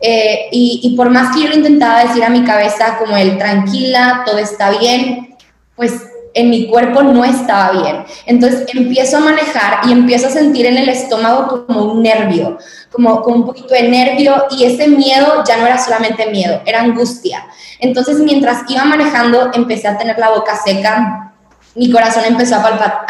Eh, 0.00 0.48
y, 0.50 0.94
por 0.96 1.10
más 1.10 1.34
que 1.34 1.42
yo 1.42 1.48
lo 1.48 1.56
intentaba 1.56 2.04
decir 2.04 2.24
a 2.24 2.30
mi 2.30 2.42
cabeza 2.42 2.96
como 2.98 3.16
el 3.16 3.36
tranquila, 3.36 4.22
todo 4.24 4.38
está 4.38 4.70
bien, 4.70 5.36
pues 5.76 5.92
en 6.32 6.48
mi 6.48 6.68
cuerpo 6.68 7.02
no 7.02 7.24
estaba 7.24 7.72
bien. 7.82 8.04
Entonces 8.26 8.64
empiezo 8.72 9.18
a 9.18 9.20
manejar 9.20 9.86
y 9.86 9.92
empiezo 9.92 10.28
a 10.28 10.30
sentir 10.30 10.66
en 10.66 10.78
el 10.78 10.88
estómago 10.88 11.66
como 11.66 11.84
un 11.92 12.02
nervio, 12.02 12.58
como, 12.90 13.20
como 13.22 13.36
un 13.36 13.46
poquito 13.46 13.74
de 13.74 13.88
nervio 13.88 14.46
y 14.50 14.64
ese 14.64 14.88
miedo 14.88 15.42
ya 15.46 15.56
no 15.58 15.66
era 15.66 15.78
solamente 15.78 16.30
miedo, 16.30 16.62
era 16.64 16.80
angustia. 16.80 17.46
Entonces 17.78 18.20
mientras 18.20 18.62
iba 18.68 18.84
manejando 18.84 19.50
empecé 19.52 19.88
a 19.88 19.98
tener 19.98 20.18
la 20.18 20.30
boca 20.30 20.56
seca, 20.56 21.30
mi 21.74 21.90
corazón 21.90 22.24
empezó 22.26 22.56
a, 22.56 23.04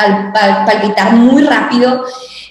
palpitar 0.67 1.13
muy 1.13 1.43
rápido, 1.43 2.05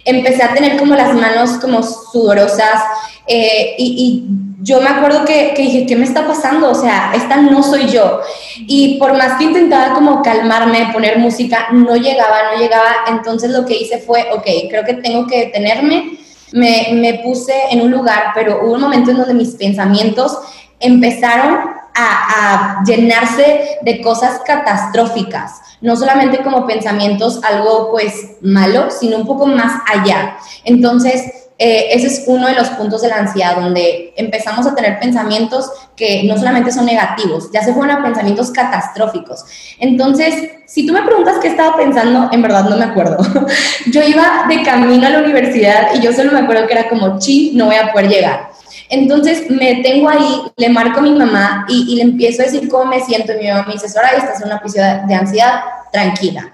empecé 0.06 0.44
a 0.44 0.54
tener 0.54 0.78
como 0.78 0.96
las 0.96 1.14
manos 1.14 1.52
como 1.62 1.84
sudorosas 1.84 2.82
eh, 3.30 3.76
y, 3.78 4.26
yo 4.62 4.82
me 4.82 4.90
acuerdo 4.90 5.24
que, 5.24 5.54
dije, 5.56 5.86
¿qué 5.86 5.96
me 5.96 6.04
está 6.04 6.28
pasando? 6.28 6.70
O 6.70 6.76
sea, 6.76 7.14
esta 7.16 7.38
no 7.38 7.64
soy 7.64 7.88
yo. 7.88 8.20
Y 8.58 9.00
por 9.00 9.18
más 9.18 9.38
que 9.38 9.46
intentaba 9.46 9.94
como 9.94 10.22
calmarme, 10.22 10.90
poner 10.92 11.18
música, 11.18 11.68
no 11.72 11.96
llegaba, 11.96 12.52
no 12.52 12.60
llegaba. 12.60 12.90
Entonces 13.08 13.52
lo 13.52 13.66
que 13.66 13.78
hice 13.78 14.00
fue, 14.00 14.28
ok, 14.34 14.46
creo 14.70 14.84
que 14.84 14.96
tengo 14.96 15.28
que 15.28 15.46
detenerme. 15.46 16.20
Me, 16.52 16.90
me 16.92 17.16
puse 17.24 17.54
en 17.72 17.82
un 17.82 17.92
lugar, 17.92 18.32
pero 18.36 18.60
hubo 18.62 18.74
un 18.74 18.82
momento 18.82 19.12
en 19.12 19.18
donde 19.18 19.34
mis 19.34 19.52
pensamientos 19.52 20.38
empezaron 20.82 21.58
a, 21.96 22.80
a 22.80 22.84
llenarse 22.84 23.78
de 23.82 24.02
cosas 24.02 24.42
catastróficas 24.46 25.62
no 25.82 25.96
solamente 25.96 26.40
como 26.40 26.68
pensamientos 26.68 27.42
algo 27.44 27.90
pues 27.92 28.38
malo, 28.42 28.92
sino 28.92 29.18
un 29.18 29.26
poco 29.26 29.48
más 29.48 29.82
allá. 29.88 30.38
Entonces, 30.66 31.39
eh, 31.62 31.90
ese 31.92 32.08
es 32.08 32.24
uno 32.26 32.48
de 32.48 32.54
los 32.54 32.70
puntos 32.70 33.02
de 33.02 33.10
la 33.10 33.18
ansiedad, 33.18 33.58
donde 33.58 34.14
empezamos 34.16 34.66
a 34.66 34.74
tener 34.74 34.98
pensamientos 34.98 35.70
que 35.94 36.24
no 36.24 36.38
solamente 36.38 36.72
son 36.72 36.86
negativos, 36.86 37.52
ya 37.52 37.62
se 37.62 37.74
fueron 37.74 37.98
a 37.98 38.02
pensamientos 38.02 38.50
catastróficos. 38.52 39.44
Entonces, 39.78 40.52
si 40.66 40.88
tú 40.88 40.94
me 40.94 41.02
preguntas 41.02 41.36
qué 41.42 41.50
estaba 41.50 41.76
pensando, 41.76 42.30
en 42.32 42.42
verdad 42.42 42.70
no 42.70 42.78
me 42.78 42.86
acuerdo. 42.86 43.18
yo 43.92 44.02
iba 44.02 44.46
de 44.48 44.64
camino 44.64 45.06
a 45.06 45.10
la 45.10 45.20
universidad 45.20 45.90
y 45.96 46.00
yo 46.00 46.14
solo 46.14 46.32
me 46.32 46.40
acuerdo 46.40 46.66
que 46.66 46.74
era 46.76 46.88
como, 46.88 47.20
chi, 47.20 47.52
no 47.56 47.66
voy 47.66 47.76
a 47.76 47.92
poder 47.92 48.08
llegar. 48.08 48.52
Entonces 48.88 49.52
me 49.52 49.82
tengo 49.84 50.08
ahí, 50.08 50.42
le 50.56 50.70
marco 50.70 51.00
a 51.00 51.04
mi 51.04 51.12
mamá 51.12 51.66
y, 51.68 51.94
le 51.98 52.04
empiezo 52.04 52.42
a 52.42 52.46
decir 52.46 52.70
cómo 52.70 52.86
me 52.86 53.02
siento. 53.02 53.34
Y 53.34 53.44
mi 53.44 53.50
mamá 53.50 53.66
me 53.68 53.74
dice, 53.74 53.90
Sora, 53.90 54.12
estás 54.12 54.40
en 54.40 54.48
una 54.48 54.56
episodio 54.56 55.02
de 55.06 55.14
ansiedad, 55.14 55.62
tranquila 55.92 56.54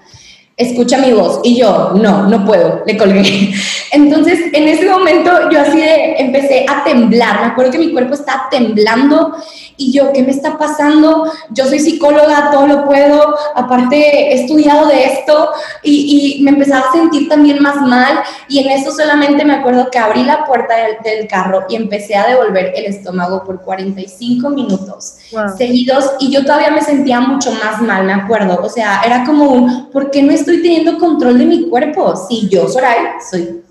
escucha 0.58 0.98
mi 0.98 1.12
voz. 1.12 1.42
Y 1.44 1.58
yo, 1.58 1.92
no, 1.96 2.28
no 2.28 2.46
puedo, 2.46 2.84
le 2.86 2.98
colgué. 2.98 3.54
Entonces, 3.92 4.40
en 4.54 4.68
ese 4.68 4.90
momento 4.90 5.50
yo 5.50 5.62
así 5.62 5.78
de, 5.78 6.16
empecé 6.18 6.66
a 6.68 6.84
temblar, 6.84 7.42
me 7.42 7.46
acuerdo 7.48 7.72
que 7.72 7.78
mi 7.78 7.92
cuerpo 7.92 8.14
estaba 8.14 8.48
temblando 8.50 9.36
y 9.78 9.92
yo, 9.92 10.12
¿qué 10.12 10.22
me 10.24 10.32
está 10.32 10.58
pasando? 10.58 11.32
Yo 11.52 11.66
soy 11.66 11.80
psicóloga, 11.80 12.50
todo 12.52 12.68
lo 12.68 12.86
puedo, 12.86 13.36
aparte 13.56 14.34
he 14.34 14.42
estudiado 14.42 14.88
de 14.88 15.06
esto 15.06 15.50
y, 15.84 16.38
y 16.38 16.44
me 16.44 16.52
empezaba 16.52 16.90
a 16.90 16.92
sentir 16.92 17.30
también 17.30 17.62
más 17.62 17.82
mal 17.82 18.20
y 18.50 18.60
en 18.60 18.72
eso 18.72 18.92
solamente 18.92 19.46
me 19.46 19.54
acuerdo 19.54 19.90
que 19.90 19.98
abrí 19.98 20.24
la 20.24 20.46
puerta 20.46 20.76
del, 21.04 21.26
carro 21.28 21.66
y 21.70 21.76
empecé 21.76 22.16
a 22.16 22.28
devolver 22.28 22.74
el 22.76 22.86
estómago 22.86 23.44
por 23.44 23.62
45 23.62 24.50
minutos 24.50 25.16
seguidos 25.58 26.12
y 26.20 26.32
yo 26.32 26.44
todavía 26.44 26.70
me 26.70 26.82
sentía 26.82 27.20
mucho 27.20 27.52
más 27.52 27.82
mal, 27.82 28.06
me 28.06 28.14
acuerdo, 28.14 28.60
o 28.62 28.70
sea, 28.70 29.02
era 29.04 29.24
como 29.24 29.50
un, 29.50 29.90
¿por 29.92 30.12
qué 30.12 30.22
no 30.22 30.32
estoy 30.46 30.62
teniendo 30.62 31.00
control 31.00 31.40
de 31.40 31.46
mi 31.46 31.70
cuerpo? 31.70 32.16
Si 32.16 32.48
yo, 32.48 32.68
Soray, 32.68 32.98
soy 33.30 33.62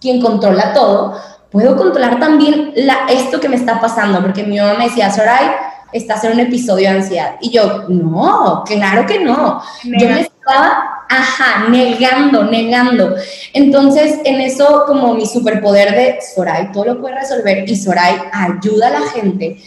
quien 0.00 0.20
controla 0.20 0.72
todo, 0.72 1.14
puedo 1.50 1.76
controlar 1.76 2.18
también 2.18 2.72
la, 2.74 3.06
esto 3.08 3.38
que 3.38 3.48
me 3.48 3.56
está 3.56 3.80
pasando, 3.80 4.20
porque 4.22 4.42
mi 4.42 4.58
mamá 4.58 4.74
me 4.74 4.84
decía, 4.84 5.10
Soray, 5.10 5.46
estás 5.92 6.24
en 6.24 6.32
un 6.32 6.40
episodio 6.40 6.90
de 6.90 6.96
ansiedad. 6.96 7.36
Y 7.40 7.50
yo, 7.50 7.84
no, 7.88 8.64
claro 8.66 9.06
que 9.06 9.20
no. 9.20 9.62
Yo 9.84 10.08
me 10.08 10.22
estaba, 10.22 11.04
ajá, 11.08 11.68
negando, 11.68 12.44
negando. 12.44 13.14
Entonces, 13.52 14.18
en 14.24 14.40
eso, 14.40 14.84
como 14.86 15.14
mi 15.14 15.26
superpoder 15.26 15.94
de 15.94 16.18
Soray, 16.34 16.72
todo 16.72 16.86
lo 16.86 17.00
puede 17.00 17.16
resolver 17.16 17.68
y 17.68 17.76
Soray 17.76 18.16
ayuda 18.32 18.88
a 18.88 19.00
la 19.00 19.02
gente. 19.08 19.58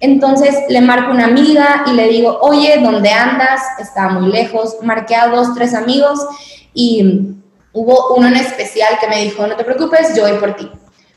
Entonces 0.00 0.56
le 0.68 0.80
marco 0.80 1.12
una 1.12 1.26
amiga 1.26 1.84
y 1.86 1.92
le 1.92 2.08
digo, 2.08 2.38
oye, 2.40 2.80
¿dónde 2.82 3.10
andas? 3.10 3.60
Estaba 3.78 4.14
muy 4.14 4.32
lejos. 4.32 4.76
Marqué 4.82 5.14
a 5.14 5.28
dos, 5.28 5.54
tres 5.54 5.74
amigos 5.74 6.20
y 6.72 7.36
hubo 7.72 8.14
uno 8.16 8.28
en 8.28 8.36
especial 8.36 8.98
que 8.98 9.08
me 9.08 9.22
dijo, 9.22 9.46
no 9.46 9.56
te 9.56 9.64
preocupes, 9.64 10.16
yo 10.16 10.22
voy 10.22 10.38
por 10.38 10.54
ti. 10.56 10.70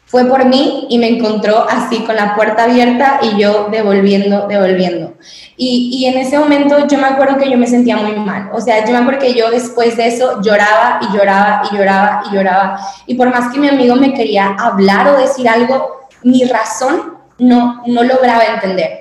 Fue 0.06 0.26
por 0.26 0.46
mí 0.46 0.86
y 0.90 1.00
me 1.00 1.08
encontró 1.08 1.66
así 1.68 2.02
con 2.02 2.16
la 2.16 2.36
puerta 2.36 2.66
abierta 2.66 3.20
y 3.24 3.36
yo 3.42 3.70
devolviendo, 3.72 4.48
devolviendo. 4.48 5.14
Y, 5.58 6.06
en 6.06 6.20
ese 6.20 6.38
momento 6.38 6.86
yo 6.88 7.00
me 7.00 7.08
acuerdo 7.08 7.38
que 7.38 7.50
yo 7.50 7.58
me 7.58 7.66
sentía 7.66 7.98
muy 7.98 8.20
mal. 8.20 8.52
O 8.54 8.62
sea, 8.62 8.86
yo 8.86 8.92
me 8.92 9.00
acuerdo 9.00 9.22
que 9.22 9.34
yo 9.34 9.50
después 9.50 9.98
de 9.98 10.08
eso 10.08 10.40
lloraba 10.42 11.00
y 11.02 11.18
lloraba 11.18 11.64
y 11.72 11.76
lloraba 11.76 12.24
y 12.30 12.36
lloraba. 12.36 12.80
Y 13.08 13.16
por 13.16 13.32
más 13.32 13.52
que 13.52 13.60
mi 13.60 13.70
amigo 13.70 13.96
me 13.96 14.14
quería 14.14 14.56
hablar 14.60 15.08
o 15.08 15.18
decir 15.18 15.50
algo, 15.50 16.02
mi 16.22 16.44
razón 16.44 17.14
no, 17.40 17.84
no 17.88 18.04
lograba 18.04 18.44
entender. 18.46 19.00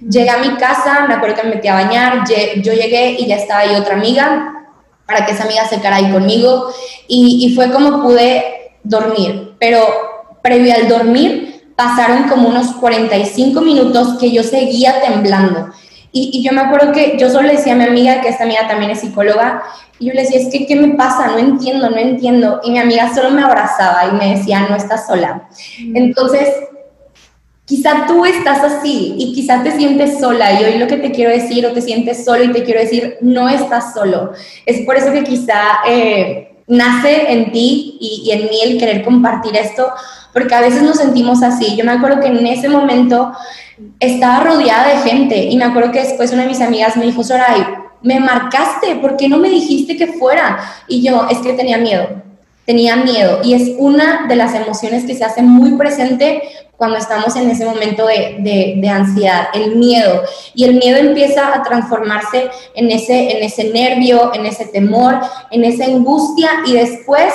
Llegué 0.00 0.30
a 0.30 0.38
mi 0.38 0.56
casa, 0.56 1.06
me 1.08 1.14
acuerdo 1.14 1.36
que 1.36 1.42
me 1.44 1.54
metí 1.56 1.68
a 1.68 1.74
bañar, 1.74 2.24
yo 2.28 2.72
llegué 2.72 3.16
y 3.18 3.26
ya 3.26 3.36
estaba 3.36 3.60
ahí 3.60 3.74
otra 3.74 3.94
amiga 3.94 4.54
para 5.06 5.24
que 5.24 5.32
esa 5.32 5.44
amiga 5.44 5.66
se 5.66 5.78
quedara 5.78 5.96
ahí 5.96 6.12
conmigo 6.12 6.70
y, 7.08 7.46
y 7.46 7.54
fue 7.54 7.70
como 7.72 8.02
pude 8.02 8.74
dormir, 8.84 9.54
pero 9.58 9.80
previo 10.42 10.74
al 10.74 10.88
dormir 10.88 11.72
pasaron 11.76 12.24
como 12.24 12.48
unos 12.48 12.72
45 12.74 13.60
minutos 13.60 14.18
que 14.18 14.30
yo 14.30 14.42
seguía 14.42 15.00
temblando. 15.00 15.70
Y, 16.10 16.30
y, 16.32 16.42
yo 16.42 16.52
me 16.52 16.62
acuerdo 16.62 16.92
que 16.92 17.16
yo 17.18 17.28
solo 17.28 17.46
le 17.46 17.56
decía 17.56 17.74
a 17.74 17.76
mi 17.76 17.84
amiga, 17.84 18.20
que 18.20 18.28
esta 18.28 18.44
amiga 18.44 18.66
también 18.66 18.90
es 18.90 19.00
psicóloga, 19.00 19.62
y 19.98 20.06
yo 20.06 20.14
le 20.14 20.22
decía, 20.22 20.40
es 20.40 20.48
que, 20.50 20.66
¿qué 20.66 20.76
me 20.76 20.94
pasa? 20.94 21.28
No 21.28 21.38
entiendo, 21.38 21.90
no 21.90 21.96
entiendo. 21.96 22.60
Y 22.64 22.70
mi 22.70 22.78
amiga 22.78 23.12
solo 23.14 23.30
me 23.30 23.42
abrazaba 23.42 24.06
y 24.06 24.12
me 24.12 24.36
decía, 24.36 24.66
no 24.68 24.76
estás 24.76 25.06
sola. 25.06 25.48
Mm. 25.84 25.96
Entonces, 25.96 26.48
Quizá 27.68 28.06
tú 28.06 28.24
estás 28.24 28.64
así 28.64 29.14
y 29.18 29.34
quizá 29.34 29.62
te 29.62 29.72
sientes 29.72 30.18
sola 30.20 30.58
y 30.58 30.64
hoy 30.64 30.78
lo 30.78 30.86
que 30.86 30.96
te 30.96 31.12
quiero 31.12 31.30
decir 31.30 31.66
o 31.66 31.72
te 31.72 31.82
sientes 31.82 32.24
solo 32.24 32.44
y 32.44 32.52
te 32.52 32.64
quiero 32.64 32.80
decir, 32.80 33.18
no 33.20 33.46
estás 33.46 33.92
solo. 33.92 34.32
Es 34.64 34.86
por 34.86 34.96
eso 34.96 35.12
que 35.12 35.22
quizá 35.22 35.80
eh, 35.86 36.56
nace 36.66 37.30
en 37.30 37.52
ti 37.52 37.98
y, 38.00 38.30
en 38.30 38.44
mí 38.44 38.58
el 38.64 38.78
querer 38.78 39.04
compartir 39.04 39.54
esto, 39.54 39.86
porque 40.32 40.54
a 40.54 40.62
veces 40.62 40.82
nos 40.82 40.96
sentimos 40.96 41.42
así. 41.42 41.76
Yo 41.76 41.84
me 41.84 41.92
acuerdo 41.92 42.20
que 42.20 42.28
en 42.28 42.46
ese 42.46 42.70
momento 42.70 43.32
estaba 44.00 44.44
rodeada 44.44 44.88
de 44.88 45.10
gente 45.10 45.36
y 45.44 45.58
me 45.58 45.64
acuerdo 45.64 45.92
que 45.92 46.00
después 46.00 46.32
una 46.32 46.44
de 46.44 46.48
mis 46.48 46.62
amigas 46.62 46.96
me 46.96 47.04
dijo, 47.04 47.22
Soray, 47.22 47.66
me 48.00 48.18
marcaste, 48.18 48.96
¿por 48.96 49.18
qué 49.18 49.28
no 49.28 49.36
me 49.36 49.50
dijiste 49.50 49.94
que 49.98 50.06
fuera? 50.06 50.58
Y 50.88 51.02
yo, 51.02 51.26
es 51.30 51.36
que 51.40 51.52
tenía 51.52 51.76
miedo, 51.76 52.08
tenía 52.64 52.96
miedo 52.96 53.40
y 53.44 53.52
es 53.52 53.72
una 53.76 54.26
de 54.26 54.36
las 54.36 54.54
emociones 54.54 55.04
que 55.04 55.14
se 55.14 55.26
hace 55.26 55.42
muy 55.42 55.72
presente 55.72 56.40
cuando 56.78 56.96
estamos 56.96 57.34
en 57.34 57.50
ese 57.50 57.66
momento 57.66 58.06
de, 58.06 58.76
de, 58.76 58.88
ansiedad, 58.88 59.48
el 59.52 59.74
miedo. 59.74 60.22
Y 60.54 60.62
el 60.62 60.74
miedo 60.74 60.96
empieza 60.96 61.52
a 61.52 61.64
transformarse 61.64 62.50
en 62.74 62.90
ese, 62.92 63.36
en 63.36 63.42
ese 63.42 63.64
nervio, 63.72 64.32
en 64.32 64.46
ese 64.46 64.64
temor, 64.66 65.18
en 65.50 65.64
esa 65.64 65.86
angustia 65.86 66.48
y 66.64 66.74
después 66.74 67.34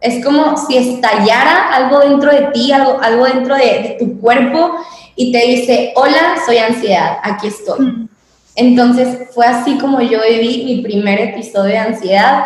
es 0.00 0.24
como 0.24 0.56
si 0.56 0.78
estallara 0.78 1.74
algo 1.74 2.00
dentro 2.00 2.32
de 2.32 2.46
ti, 2.52 2.72
algo, 2.72 2.98
algo 3.02 3.26
dentro 3.26 3.56
de, 3.56 3.96
tu 3.98 4.18
cuerpo 4.20 4.76
y 5.14 5.32
te 5.32 5.46
dice, 5.46 5.92
hola, 5.94 6.36
soy 6.46 6.56
ansiedad, 6.56 7.18
aquí 7.22 7.48
estoy. 7.48 7.84
Mm. 7.84 8.08
Entonces 8.54 9.28
fue 9.34 9.44
así 9.44 9.76
como 9.76 10.00
yo 10.00 10.20
viví 10.26 10.64
mi 10.64 10.80
primer 10.80 11.20
episodio 11.20 11.72
de 11.72 11.78
ansiedad. 11.78 12.44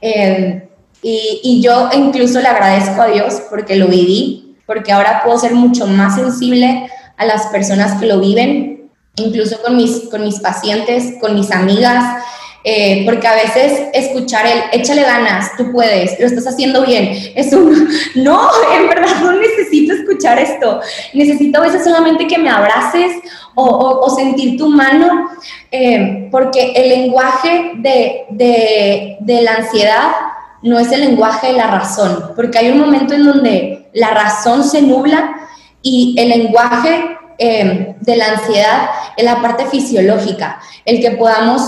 Eh, 0.00 0.68
y, 1.02 1.40
y 1.44 1.62
yo 1.62 1.90
incluso 1.94 2.40
le 2.40 2.48
agradezco 2.48 3.00
a 3.00 3.06
Dios 3.06 3.42
porque 3.48 3.76
lo 3.76 3.86
viví, 3.86 4.43
porque 4.66 4.92
ahora 4.92 5.22
puedo 5.24 5.38
ser 5.38 5.54
mucho 5.54 5.86
más 5.86 6.16
sensible 6.16 6.88
a 7.16 7.24
las 7.24 7.46
personas 7.46 8.00
que 8.00 8.06
lo 8.06 8.20
viven, 8.20 8.90
incluso 9.16 9.60
con 9.62 9.76
mis, 9.76 10.08
con 10.10 10.24
mis 10.24 10.40
pacientes, 10.40 11.14
con 11.20 11.34
mis 11.34 11.50
amigas, 11.50 12.22
eh, 12.66 13.02
porque 13.04 13.26
a 13.26 13.34
veces 13.34 13.88
escuchar 13.92 14.46
el 14.46 14.80
échale 14.80 15.02
ganas, 15.02 15.54
tú 15.58 15.70
puedes, 15.70 16.18
lo 16.18 16.26
estás 16.26 16.46
haciendo 16.46 16.84
bien, 16.86 17.10
es 17.34 17.52
un 17.52 17.88
no, 18.14 18.48
en 18.74 18.88
verdad 18.88 19.20
no 19.20 19.32
necesito 19.32 19.92
escuchar 19.92 20.38
esto, 20.38 20.80
necesito 21.12 21.58
a 21.60 21.64
veces 21.66 21.84
solamente 21.84 22.26
que 22.26 22.38
me 22.38 22.48
abraces 22.48 23.16
o, 23.54 23.64
o, 23.66 24.10
sentir 24.16 24.56
tu 24.56 24.68
mano, 24.68 25.28
eh, 25.70 26.28
porque 26.30 26.72
el 26.74 26.88
lenguaje 26.88 27.72
de, 27.76 28.24
de, 28.30 29.16
de 29.20 29.42
la 29.42 29.56
ansiedad 29.56 30.08
no 30.62 30.78
es 30.78 30.90
el 30.90 31.02
lenguaje 31.02 31.48
de 31.48 31.52
la 31.52 31.66
razón, 31.66 32.32
porque 32.34 32.58
hay 32.58 32.70
un 32.70 32.80
momento 32.80 33.14
en 33.14 33.24
donde 33.24 33.83
la 33.94 34.10
razón 34.10 34.64
se 34.64 34.82
nubla 34.82 35.36
y 35.82 36.14
el 36.18 36.28
lenguaje 36.28 37.16
eh, 37.38 37.96
de 38.00 38.16
la 38.16 38.32
ansiedad 38.32 38.90
es 39.16 39.24
la 39.24 39.40
parte 39.40 39.66
fisiológica, 39.66 40.60
el 40.84 41.00
que 41.00 41.12
podamos 41.12 41.62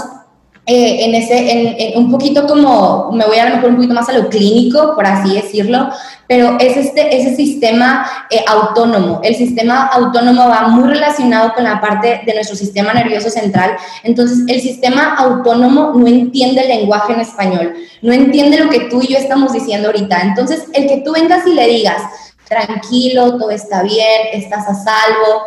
eh, 0.69 1.05
en 1.05 1.15
ese, 1.15 1.95
en, 1.95 1.99
un 1.99 2.11
poquito 2.11 2.45
como, 2.45 3.13
me 3.13 3.25
voy 3.25 3.39
a 3.39 3.49
lo 3.49 3.55
mejor 3.55 3.71
un 3.71 3.77
poquito 3.77 3.95
más 3.95 4.09
a 4.09 4.13
lo 4.15 4.29
clínico, 4.29 4.97
por 4.97 5.07
así 5.07 5.35
decirlo, 5.35 5.91
pero 6.27 6.57
es 6.59 6.77
este, 6.77 7.17
ese 7.17 7.37
sistema 7.37 8.05
eh, 8.31 8.45
autónomo. 8.49 9.21
El 9.23 9.37
sistema 9.37 9.87
autónomo 9.87 10.49
va 10.49 10.67
muy 10.67 10.89
relacionado 10.89 11.55
con 11.55 11.63
la 11.63 11.81
parte 11.81 12.23
de 12.27 12.35
nuestro 12.35 12.57
sistema 12.57 12.93
nervioso 12.93 13.31
central. 13.31 13.77
Entonces, 14.03 14.39
el 14.49 14.61
sistema 14.61 15.15
autónomo 15.15 15.93
no 15.95 16.07
entiende 16.09 16.63
el 16.63 16.69
lenguaje 16.69 17.13
en 17.13 17.21
español, 17.21 17.75
no 18.03 18.13
entiende 18.13 18.59
lo 18.59 18.69
que 18.69 18.81
tú 18.91 19.01
y 19.03 19.13
yo 19.13 19.19
estamos 19.19 19.53
diciendo 19.53 19.87
ahorita. 19.87 20.21
Entonces, 20.21 20.65
el 20.73 20.89
que 20.89 21.03
tú 21.05 21.13
vengas 21.13 21.47
y 21.47 21.55
le 21.55 21.69
digas, 21.69 22.03
tranquilo, 22.49 23.39
todo 23.39 23.51
está 23.51 23.83
bien, 23.83 24.21
estás 24.33 24.69
a 24.69 24.75
salvo, 24.75 25.43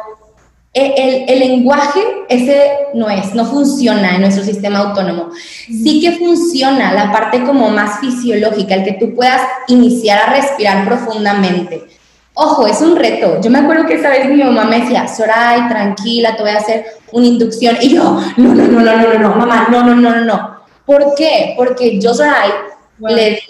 el, 0.74 1.26
el, 1.28 1.40
lenguaje 1.40 2.00
ese 2.30 2.72
no 2.94 3.10
es, 3.10 3.34
no 3.34 3.46
funciona 3.46 4.16
en 4.16 4.22
nuestro 4.22 4.44
sistema 4.44 4.80
autónomo. 4.80 5.30
Sí 5.34 6.00
que 6.00 6.12
funciona 6.12 6.94
la 6.94 7.12
parte 7.12 7.44
como 7.44 7.70
más 7.70 8.00
fisiológica, 8.00 8.76
el 8.76 8.84
que 8.84 8.94
tú 8.94 9.16
puedas 9.16 9.42
iniciar 9.68 10.20
a 10.20 10.34
respirar 10.34 10.86
profundamente. 10.86 11.88
Ojo, 12.36 12.68
es 12.68 12.80
un 12.82 12.96
reto. 12.96 13.42
Yo 13.42 13.50
me 13.50 13.60
acuerdo 13.60 13.88
que 13.88 13.96
esa 13.96 14.10
vez 14.10 14.30
mi 14.30 14.44
mamá 14.44 14.64
me 14.66 14.82
decía, 14.82 15.08
Soray, 15.08 15.68
tranquila, 15.68 16.36
te 16.36 16.44
voy 16.44 16.52
a 16.52 16.58
hacer 16.58 16.86
una 17.12 17.26
inducción. 17.26 17.78
Y 17.82 17.96
yo, 17.96 18.22
no, 18.38 18.54
no, 18.54 18.64
no, 18.68 18.80
no, 18.80 18.96
no, 18.96 19.14
no, 19.14 19.20
no, 19.20 19.36
mamá, 19.36 19.68
no, 19.72 19.84
no, 19.84 19.96
no, 19.96 20.16
no, 20.16 20.22
no. 20.24 20.60
¿Por 20.86 21.16
qué? 21.16 21.56
Porque 21.58 22.00
yo, 22.00 22.14
Soray, 22.14 22.52
le, 23.00 23.32
di 23.32 23.42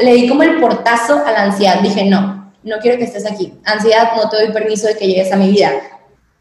le 0.00 0.12
di 0.12 0.28
como 0.28 0.42
el 0.42 0.60
portazo 0.60 1.24
a 1.24 1.32
la 1.32 1.44
ansiedad. 1.44 1.80
Dije, 1.80 2.04
no, 2.04 2.52
no 2.62 2.76
quiero 2.80 2.98
que 2.98 3.04
estés 3.04 3.24
aquí. 3.24 3.54
Ansiedad, 3.64 4.12
no 4.14 4.28
te 4.28 4.36
doy 4.36 4.52
permiso 4.52 4.86
de 4.86 4.96
que 4.96 5.06
llegues 5.06 5.32
a 5.32 5.36
mi 5.36 5.50
vida 5.50 5.72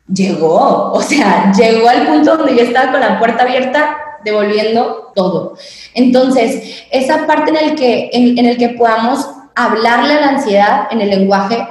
llegó, 0.08 0.92
o 0.92 1.02
sea, 1.02 1.52
llegó 1.54 1.90
al 1.90 2.08
punto 2.08 2.38
donde 2.38 2.56
yo 2.56 2.64
estaba 2.64 2.92
con 2.92 3.02
la 3.02 3.20
puerta 3.20 3.44
abierta 3.44 3.98
devolviendo 4.24 5.12
todo. 5.16 5.56
Entonces, 5.94 6.86
esa 6.92 7.26
parte 7.26 7.52
en 7.52 7.58
el 7.58 7.76
que, 7.76 8.10
en, 8.12 8.46
el 8.46 8.58
que 8.58 8.70
podamos 8.70 9.30
hablarle 9.56 10.16
a 10.16 10.22
la 10.22 10.30
ansiedad 10.30 10.88
en 10.92 11.02
el 11.02 11.10
lenguaje 11.10 11.68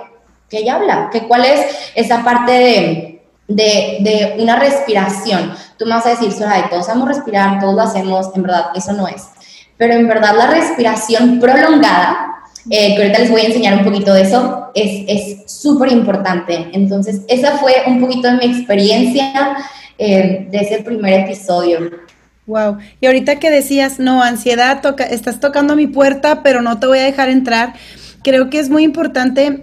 que 0.48 0.58
ella 0.58 0.76
habla, 0.76 1.10
que 1.10 1.26
cuál 1.26 1.44
es 1.44 1.90
esa 1.94 2.22
parte 2.22 2.52
de, 2.52 3.22
de, 3.48 3.98
de 4.00 4.42
una 4.42 4.56
respiración. 4.56 5.54
Tú 5.76 5.84
me 5.84 5.92
vas 5.92 6.06
a 6.06 6.10
decir, 6.10 6.32
Soraya, 6.32 6.68
todos 6.70 6.86
sabemos 6.86 7.08
respirar, 7.08 7.58
todos 7.60 7.74
lo 7.74 7.82
hacemos, 7.82 8.30
en 8.34 8.42
verdad, 8.42 8.66
eso 8.74 8.92
no 8.92 9.08
es. 9.08 9.28
Pero 9.76 9.94
en 9.94 10.06
verdad 10.06 10.36
la 10.36 10.46
respiración 10.46 11.40
prolongada 11.40 12.23
eh, 12.70 12.94
que 12.94 13.02
ahorita 13.02 13.18
les 13.20 13.30
voy 13.30 13.42
a 13.42 13.46
enseñar 13.46 13.78
un 13.78 13.84
poquito 13.84 14.14
de 14.14 14.22
eso, 14.22 14.70
es 14.74 15.50
súper 15.50 15.92
importante. 15.92 16.70
Entonces, 16.72 17.20
esa 17.28 17.58
fue 17.58 17.74
un 17.86 18.00
poquito 18.00 18.28
de 18.28 18.36
mi 18.36 18.44
experiencia 18.46 19.56
eh, 19.98 20.48
de 20.50 20.58
ese 20.58 20.82
primer 20.82 21.20
episodio. 21.20 21.90
Wow. 22.46 22.78
Y 23.00 23.06
ahorita 23.06 23.38
que 23.38 23.50
decías, 23.50 23.98
no, 23.98 24.22
ansiedad, 24.22 24.82
estás 25.10 25.40
tocando 25.40 25.76
mi 25.76 25.86
puerta, 25.86 26.42
pero 26.42 26.62
no 26.62 26.78
te 26.78 26.86
voy 26.86 26.98
a 26.98 27.04
dejar 27.04 27.28
entrar. 27.28 27.74
Creo 28.22 28.50
que 28.50 28.58
es 28.58 28.68
muy 28.68 28.82
importante 28.82 29.62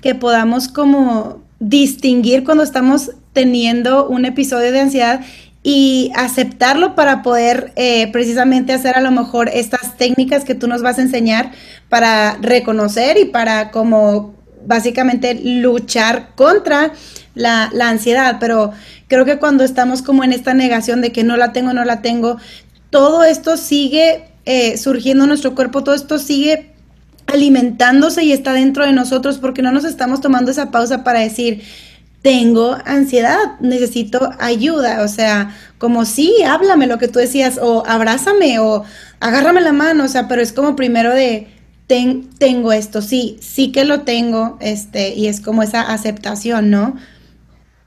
que 0.00 0.14
podamos 0.14 0.68
como 0.68 1.42
distinguir 1.58 2.44
cuando 2.44 2.62
estamos 2.62 3.10
teniendo 3.32 4.06
un 4.08 4.24
episodio 4.24 4.72
de 4.72 4.80
ansiedad 4.80 5.20
y 5.68 6.12
aceptarlo 6.14 6.94
para 6.94 7.22
poder 7.22 7.72
eh, 7.74 8.06
precisamente 8.12 8.72
hacer 8.72 8.96
a 8.96 9.00
lo 9.00 9.10
mejor 9.10 9.50
estas 9.52 9.96
técnicas 9.96 10.44
que 10.44 10.54
tú 10.54 10.68
nos 10.68 10.80
vas 10.80 11.00
a 11.00 11.02
enseñar 11.02 11.50
para 11.88 12.36
reconocer 12.40 13.18
y 13.18 13.24
para 13.24 13.72
como 13.72 14.36
básicamente 14.64 15.34
luchar 15.34 16.36
contra 16.36 16.92
la, 17.34 17.68
ansiedad. 17.82 18.36
Pero 18.38 18.74
creo 19.08 19.24
que 19.24 19.38
cuando 19.38 19.64
estamos 19.64 20.02
como 20.02 20.22
en 20.22 20.32
esta 20.32 20.54
negación 20.54 21.00
de 21.00 21.10
que 21.10 21.24
no 21.24 21.36
la 21.36 21.52
tengo, 21.52 21.72
no 21.72 21.84
la 21.84 22.00
tengo, 22.00 22.36
todo 22.90 23.24
esto 23.24 23.56
sigue 23.56 24.28
eh, 24.44 24.78
surgiendo 24.78 25.24
en 25.24 25.30
nuestro 25.30 25.56
cuerpo, 25.56 25.82
todo 25.82 25.96
esto 25.96 26.20
sigue 26.20 26.74
alimentándose 27.26 28.22
y 28.22 28.30
está 28.30 28.52
dentro 28.52 28.86
de 28.86 28.92
nosotros 28.92 29.38
porque 29.38 29.62
no 29.62 29.72
nos 29.72 29.84
estamos 29.84 30.20
tomando 30.20 30.52
esa 30.52 30.70
pausa 30.70 31.02
para 31.02 31.18
decir, 31.18 31.64
tengo 32.26 32.76
ansiedad, 32.84 33.38
necesito 33.60 34.32
ayuda, 34.40 35.04
o 35.04 35.06
sea, 35.06 35.54
como 35.78 36.04
sí, 36.04 36.42
háblame 36.42 36.88
lo 36.88 36.98
que 36.98 37.06
tú 37.06 37.20
decías, 37.20 37.60
o 37.62 37.84
abrázame, 37.86 38.58
o 38.58 38.82
agárrame 39.20 39.60
la 39.60 39.70
mano, 39.70 40.02
o 40.02 40.08
sea, 40.08 40.26
pero 40.26 40.42
es 40.42 40.52
como 40.52 40.74
primero 40.74 41.14
de, 41.14 41.46
tengo 41.86 42.72
esto, 42.72 43.00
sí, 43.00 43.36
sí 43.40 43.70
que 43.70 43.84
lo 43.84 44.00
tengo, 44.00 44.56
este, 44.60 45.14
y 45.14 45.28
es 45.28 45.40
como 45.40 45.62
esa 45.62 45.82
aceptación, 45.82 46.68
¿no? 46.68 46.96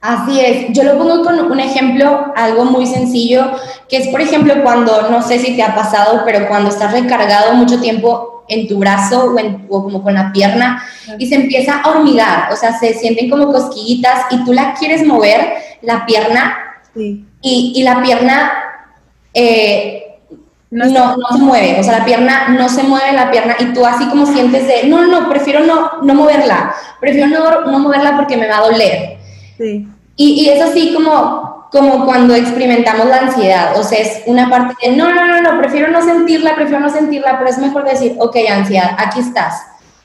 Así 0.00 0.40
es, 0.40 0.68
yo 0.70 0.84
lo 0.84 0.96
pongo 0.96 1.22
con 1.22 1.38
un 1.38 1.60
ejemplo, 1.60 2.32
algo 2.34 2.64
muy 2.64 2.86
sencillo, 2.86 3.52
que 3.90 3.98
es, 3.98 4.08
por 4.08 4.22
ejemplo, 4.22 4.62
cuando, 4.62 5.10
no 5.10 5.20
sé 5.20 5.38
si 5.38 5.54
te 5.54 5.62
ha 5.62 5.74
pasado, 5.74 6.22
pero 6.24 6.48
cuando 6.48 6.70
estás 6.70 6.92
recargado 6.92 7.52
mucho 7.52 7.78
tiempo 7.78 8.29
en 8.50 8.68
tu 8.68 8.78
brazo 8.78 9.32
o, 9.32 9.38
en, 9.38 9.66
o 9.70 9.82
como 9.84 10.02
con 10.02 10.14
la 10.14 10.32
pierna 10.32 10.82
y 11.18 11.26
se 11.26 11.36
empieza 11.36 11.80
a 11.80 11.90
hormigar, 11.90 12.52
o 12.52 12.56
sea, 12.56 12.78
se 12.78 12.94
sienten 12.94 13.30
como 13.30 13.52
cosquillitas 13.52 14.26
y 14.30 14.44
tú 14.44 14.52
la 14.52 14.74
quieres 14.74 15.06
mover, 15.06 15.54
la 15.82 16.04
pierna, 16.04 16.58
y, 16.94 17.72
y, 17.74 17.82
la 17.84 18.02
pierna 18.02 18.52
eh, 19.32 20.18
no, 20.70 20.84
no, 20.86 21.16
se 21.32 21.38
mueve, 21.38 21.78
o 21.78 21.82
sea, 21.82 22.00
la 22.00 22.04
pierna 22.04 22.48
no 22.48 22.68
se 22.68 22.82
mueve 22.82 23.12
la 23.12 23.30
pierna 23.30 23.56
y 23.58 23.66
tú 23.72 23.86
así 23.86 24.08
como 24.08 24.26
sientes 24.26 24.66
de, 24.66 24.88
no, 24.88 25.06
no, 25.06 25.28
prefiero 25.28 25.64
no, 25.64 26.02
no 26.02 26.14
moverla, 26.14 26.74
prefiero 27.00 27.28
no, 27.28 27.70
no 27.70 27.78
moverla 27.78 28.16
porque 28.16 28.36
me 28.36 28.48
va 28.48 28.58
a 28.58 28.68
doler. 28.68 29.18
Sí. 29.56 29.86
Y, 30.16 30.42
y 30.42 30.48
es 30.50 30.60
así 30.60 30.92
como, 30.92 31.39
como 31.70 32.04
cuando 32.04 32.34
experimentamos 32.34 33.06
la 33.06 33.18
ansiedad, 33.18 33.78
o 33.78 33.82
sea, 33.82 34.00
es 34.00 34.22
una 34.26 34.50
parte 34.50 34.74
de, 34.82 34.96
no, 34.96 35.14
no, 35.14 35.26
no, 35.26 35.40
no, 35.40 35.58
prefiero 35.60 35.88
no 35.88 36.02
sentirla, 36.02 36.56
prefiero 36.56 36.80
no 36.80 36.90
sentirla, 36.90 37.38
pero 37.38 37.48
es 37.48 37.58
mejor 37.58 37.84
decir, 37.84 38.16
ok, 38.18 38.36
ansiedad, 38.50 38.96
aquí 38.98 39.20
estás, 39.20 39.62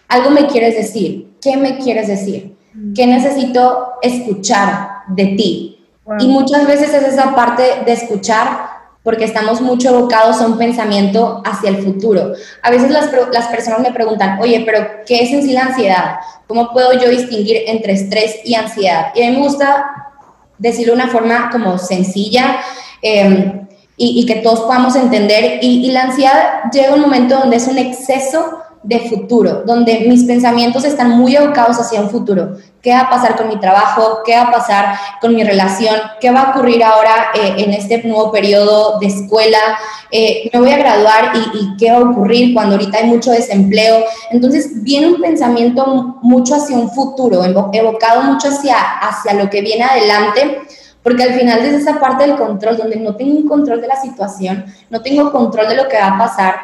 algo 0.07 0.29
me 0.29 0.45
quieres 0.47 0.75
decir, 0.75 1.33
¿qué 1.41 1.57
me 1.57 1.77
quieres 1.77 2.07
decir? 2.07 2.55
¿Qué 2.93 3.07
necesito 3.07 3.93
escuchar 4.01 4.89
de 5.07 5.25
ti? 5.27 5.85
Y 6.19 6.27
muchas 6.27 6.67
veces 6.67 6.93
es 6.93 7.13
esa 7.13 7.33
parte 7.33 7.63
de 7.85 7.93
escuchar 7.93 8.75
porque 9.01 9.23
estamos 9.23 9.61
mucho 9.61 9.89
evocados 9.89 10.41
a 10.41 10.47
un 10.47 10.57
pensamiento 10.57 11.41
hacia 11.45 11.69
el 11.69 11.77
futuro. 11.77 12.33
A 12.63 12.71
veces 12.71 12.89
las, 12.89 13.09
las 13.31 13.47
personas 13.47 13.79
me 13.79 13.91
preguntan, 13.91 14.39
oye, 14.41 14.63
pero 14.65 15.03
¿qué 15.05 15.21
es 15.23 15.31
en 15.31 15.43
sí 15.43 15.53
la 15.53 15.65
ansiedad? 15.65 16.15
¿Cómo 16.47 16.73
puedo 16.73 16.93
yo 16.93 17.09
distinguir 17.09 17.63
entre 17.67 17.93
estrés 17.93 18.39
y 18.43 18.55
ansiedad? 18.55 19.13
Y 19.15 19.23
a 19.23 19.29
mí 19.29 19.37
me 19.37 19.43
gusta 19.43 20.04
decirlo 20.57 20.95
de 20.95 21.01
una 21.01 21.11
forma 21.11 21.49
como 21.51 21.77
sencilla 21.77 22.57
em, 23.01 23.67
y, 23.97 24.25
que 24.25 24.35
todos 24.35 24.61
podamos 24.61 24.95
entender. 24.95 25.59
Y, 25.61 25.85
y, 25.85 25.91
la 25.91 26.03
ansiedad 26.03 26.71
llega 26.71 26.93
un 26.93 27.01
momento 27.01 27.37
donde 27.37 27.57
es 27.57 27.67
un 27.67 27.77
exceso 27.77 28.59
de 28.85 28.99
futuro, 28.99 29.63
donde 29.65 30.05
mis 30.07 30.23
pensamientos 30.23 30.85
están 30.85 31.09
muy 31.17 31.35
abocados 31.35 31.79
hacia 31.79 32.01
un 32.01 32.09
futuro. 32.09 32.55
¿Qué 32.81 32.91
va 32.91 33.01
a 33.01 33.09
pasar 33.09 33.35
con 33.35 33.47
mi 33.47 33.59
trabajo? 33.59 34.19
¿Qué 34.23 34.35
va 34.35 34.43
a 34.43 34.51
pasar 34.51 34.95
con 35.19 35.33
mi 35.33 35.43
relación? 35.43 35.95
¿Qué 36.21 36.29
va 36.29 36.41
a 36.41 36.49
ocurrir 36.51 36.83
ahora 36.83 37.31
eh, 37.33 37.55
en 37.57 37.73
este 37.73 38.03
nuevo 38.03 38.31
periodo 38.31 38.99
de 38.99 39.07
escuela? 39.07 39.57
Eh, 40.11 40.51
¿Me 40.53 40.59
voy 40.59 40.69
a 40.69 40.77
graduar 40.77 41.31
y, 41.33 41.57
y, 41.57 41.77
qué 41.77 41.91
va 41.91 41.97
a 41.97 42.09
ocurrir 42.11 42.53
cuando 42.53 42.75
ahorita 42.75 42.99
hay 42.99 43.05
mucho 43.05 43.31
desempleo? 43.31 44.03
Entonces 44.29 44.83
viene 44.83 45.07
un 45.07 45.19
pensamiento 45.19 46.19
mucho 46.21 46.55
hacia 46.55 46.77
un 46.77 46.91
futuro, 46.91 47.43
evocado 47.43 48.21
mucho 48.21 48.49
hacia, 48.49 48.75
hacia 48.99 49.33
lo 49.33 49.49
que 49.49 49.61
viene 49.61 49.83
adelante 49.83 50.61
porque 51.05 51.21
al 51.21 51.35
final 51.35 51.59
es 51.59 51.83
esa 51.83 51.99
parte 51.99 52.25
del 52.25 52.35
control, 52.35 52.77
donde 52.77 52.95
no 52.95 53.15
tengo 53.15 53.47
control 53.47 53.79
de 53.79 53.87
la 53.87 54.01
situación, 54.01 54.65
no 54.89 55.03
tengo 55.03 55.31
control 55.31 55.69
de 55.69 55.75
lo 55.75 55.87
que 55.87 55.97
va 55.97 56.07
a 56.07 56.17
pasar, 56.17 56.55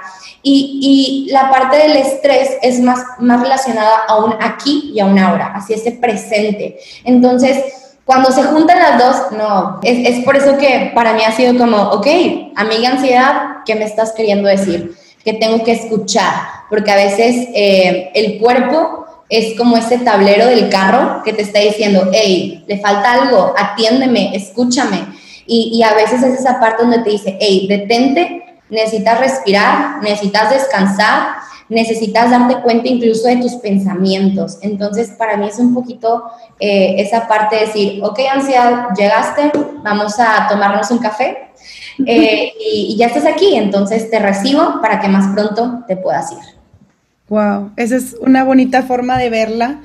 y, 0.41 1.27
y, 1.27 1.31
la 1.31 1.51
parte 1.51 1.77
del 1.77 1.95
estrés 1.95 2.57
es 2.63 2.79
más, 2.79 3.05
más 3.19 3.39
relacionada 3.39 3.97
a 4.07 4.17
un 4.17 4.33
aquí 4.41 4.93
y 4.95 4.99
a 4.99 5.05
un 5.05 5.19
ahora, 5.19 5.53
así 5.53 5.75
ese 5.75 5.91
presente. 5.91 6.79
Entonces, 7.03 7.93
cuando 8.03 8.31
se 8.31 8.41
juntan 8.41 8.79
las 8.79 8.97
dos, 8.97 9.31
no, 9.37 9.79
es, 9.83 10.09
es 10.09 10.25
por 10.25 10.35
eso 10.35 10.57
que 10.57 10.91
para 10.95 11.13
mí 11.13 11.21
ha 11.23 11.33
sido 11.33 11.55
como, 11.55 11.77
ok, 11.77 12.07
amiga 12.55 12.89
ansiedad, 12.89 13.57
¿qué 13.63 13.75
me 13.75 13.85
estás 13.85 14.11
queriendo 14.13 14.49
decir? 14.49 14.95
Que 15.23 15.33
tengo 15.33 15.63
que 15.63 15.73
escuchar, 15.73 16.33
porque 16.67 16.89
a 16.89 16.95
veces 16.95 17.47
eh, 17.53 18.09
el 18.15 18.39
cuerpo 18.39 19.05
es 19.31 19.57
como 19.57 19.77
ese 19.77 19.97
tablero 19.99 20.45
del 20.45 20.69
carro 20.69 21.23
que 21.23 21.31
te 21.31 21.41
está 21.41 21.59
diciendo, 21.59 22.09
hey, 22.11 22.65
le 22.67 22.79
falta 22.79 23.13
algo, 23.13 23.53
atiéndeme, 23.57 24.35
escúchame. 24.35 25.07
Y, 25.47 25.71
y, 25.73 25.83
a 25.83 25.93
veces 25.93 26.21
es 26.21 26.41
esa 26.41 26.59
parte 26.59 26.83
donde 26.83 26.99
te 26.99 27.11
dice, 27.11 27.37
hey, 27.39 27.65
detente, 27.67 28.59
necesitas 28.69 29.19
respirar, 29.21 30.03
necesitas 30.03 30.51
descansar, 30.51 31.35
necesitas 31.69 32.29
darte 32.29 32.61
cuenta 32.61 32.89
incluso 32.89 33.29
de 33.29 33.37
tus 33.37 33.53
pensamientos. 33.55 34.57
Entonces, 34.61 35.11
para 35.17 35.37
mí 35.37 35.47
es 35.47 35.59
un 35.59 35.73
poquito 35.73 36.23
eh, 36.59 36.95
esa 36.97 37.25
parte 37.25 37.55
de 37.55 37.65
decir, 37.67 38.03
ok, 38.03 38.19
ansiedad, 38.33 38.89
llegaste, 38.97 39.49
vamos 39.81 40.19
a 40.19 40.47
tomarnos 40.49 40.91
un 40.91 40.97
café 40.97 41.37
eh, 42.05 42.51
y, 42.59 42.93
y 42.93 42.97
ya 42.97 43.07
estás 43.07 43.25
aquí, 43.25 43.55
entonces 43.55 44.09
te 44.09 44.19
recibo 44.19 44.81
para 44.81 44.99
que 44.99 45.07
más 45.07 45.33
pronto 45.33 45.85
te 45.87 45.95
puedas 45.95 46.33
ir. 46.33 46.50
Wow, 47.31 47.71
esa 47.77 47.95
es 47.95 48.17
una 48.19 48.43
bonita 48.43 48.83
forma 48.83 49.17
de 49.17 49.29
verla, 49.29 49.79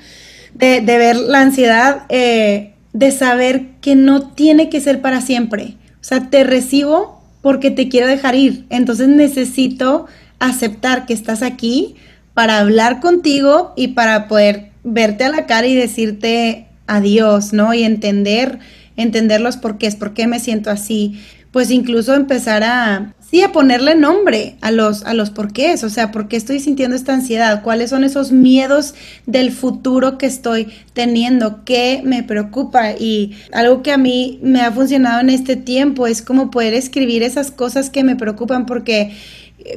de, 0.52 0.80
ver 0.80 1.14
la 1.14 1.42
ansiedad, 1.42 2.02
eh, 2.09 2.72
de 2.92 3.12
saber 3.12 3.68
que 3.80 3.94
no 3.94 4.30
tiene 4.32 4.68
que 4.68 4.80
ser 4.80 5.00
para 5.00 5.20
siempre. 5.20 5.76
O 6.00 6.04
sea, 6.04 6.28
te 6.28 6.42
recibo 6.42 7.22
porque 7.42 7.70
te 7.70 7.88
quiero 7.88 8.09
dejar 8.09 8.35
ir. 8.35 8.66
Entonces 8.68 9.06
necesito 9.06 10.06
aceptar 10.40 11.06
que 11.06 11.14
estás 11.14 11.42
aquí 11.42 11.94
para 12.35 12.59
hablar 12.59 12.98
contigo 12.98 13.74
y 13.76 13.88
para 13.88 14.26
poder 14.26 14.72
verte 14.82 15.22
a 15.22 15.28
la 15.28 15.46
cara 15.46 15.68
y 15.68 15.76
decirte 15.76 16.66
adiós, 16.88 17.52
¿no? 17.52 17.72
Y 17.74 17.85
entender, 17.85 18.59
entender 18.96 19.40
los 19.40 19.56
porqués, 19.56 19.94
por 19.94 20.14
qué 20.14 20.26
me 20.26 20.40
siento 20.40 20.68
así. 20.68 21.22
Pues 21.52 21.70
incluso 21.70 22.12
empezar 22.16 22.64
a, 22.64 23.14
sí, 23.30 23.42
a 23.42 23.52
ponerle 23.52 23.94
nombre 23.94 24.56
a 24.60 24.70
los, 24.70 25.04
a 25.04 25.14
los 25.14 25.30
porqués, 25.30 25.84
o 25.84 25.90
sea, 25.90 26.12
¿por 26.12 26.28
qué 26.28 26.36
estoy 26.36 26.60
sintiendo 26.60 26.96
esta 26.96 27.14
ansiedad? 27.14 27.62
¿Cuáles 27.62 27.90
son 27.90 28.04
esos 28.04 28.32
miedos 28.32 28.94
del 29.26 29.52
futuro 29.52 30.18
que 30.18 30.26
estoy 30.26 30.68
teniendo? 30.92 31.64
¿Qué 31.64 32.02
me 32.04 32.22
preocupa? 32.22 32.92
Y 32.92 33.36
algo 33.52 33.82
que 33.82 33.92
a 33.92 33.98
mí 33.98 34.38
me 34.42 34.60
ha 34.60 34.72
funcionado 34.72 35.20
en 35.20 35.30
este 35.30 35.56
tiempo 35.56 36.06
es 36.06 36.22
como 36.22 36.50
poder 36.50 36.74
escribir 36.74 37.22
esas 37.22 37.50
cosas 37.50 37.90
que 37.90 38.04
me 38.04 38.16
preocupan 38.16 38.66
porque 38.66 39.12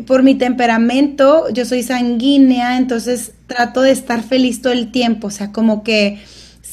por 0.05 0.23
mi 0.23 0.35
temperamento, 0.35 1.49
yo 1.51 1.65
soy 1.65 1.83
sanguínea, 1.83 2.77
entonces 2.77 3.31
trato 3.47 3.81
de 3.81 3.91
estar 3.91 4.23
feliz 4.23 4.61
todo 4.61 4.73
el 4.73 4.91
tiempo, 4.91 5.27
o 5.27 5.31
sea, 5.31 5.51
como 5.51 5.83
que 5.83 6.19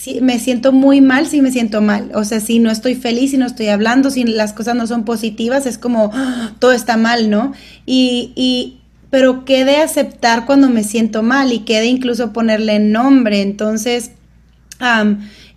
si 0.07 0.21
me 0.21 0.39
siento 0.39 0.71
muy 0.71 1.01
mal, 1.01 1.27
si 1.27 1.43
me 1.43 1.51
siento 1.51 1.83
mal, 1.83 2.13
o 2.15 2.23
sea, 2.23 2.39
si 2.39 2.61
no 2.61 2.71
estoy 2.71 2.95
feliz, 2.95 3.33
si 3.33 3.39
no 3.39 3.47
estoy 3.47 3.67
hablando, 3.67 4.09
si 4.13 4.23
las 4.23 4.53
cosas 4.53 4.77
no 4.77 4.87
son 4.87 5.05
positivas, 5.05 5.67
es 5.67 5.79
como 5.79 6.13
¡ah! 6.15 6.53
todo 6.61 6.71
está 6.71 6.97
mal, 6.97 7.29
¿no? 7.29 7.53
Y, 7.87 8.31
y 8.37 8.79
pero 9.11 9.45
qué 9.45 9.65
de 9.65 9.79
aceptar 9.79 10.47
cuando 10.47 10.69
me 10.69 10.85
siento 10.85 11.25
mal 11.25 11.53
y 11.53 11.65
qué 11.65 11.81
de 11.81 11.87
incluso 11.87 12.33
ponerle 12.33 12.79
nombre, 12.79 13.43
entonces... 13.43 14.13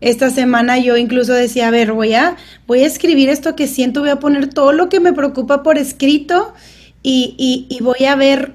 esta 0.01 0.31
semana 0.31 0.79
yo 0.79 0.97
incluso 0.97 1.33
decía, 1.33 1.67
a 1.67 1.71
ver, 1.71 1.91
voy 1.91 2.15
a, 2.15 2.35
voy 2.65 2.79
a 2.79 2.87
escribir 2.87 3.29
esto 3.29 3.55
que 3.55 3.67
siento, 3.67 3.99
voy 3.99 4.09
a 4.09 4.19
poner 4.19 4.47
todo 4.47 4.71
lo 4.71 4.89
que 4.89 4.99
me 4.99 5.13
preocupa 5.13 5.61
por 5.61 5.77
escrito 5.77 6.55
y, 7.03 7.67
y, 7.69 7.83
voy 7.83 8.05
a 8.05 8.15
ver, 8.15 8.53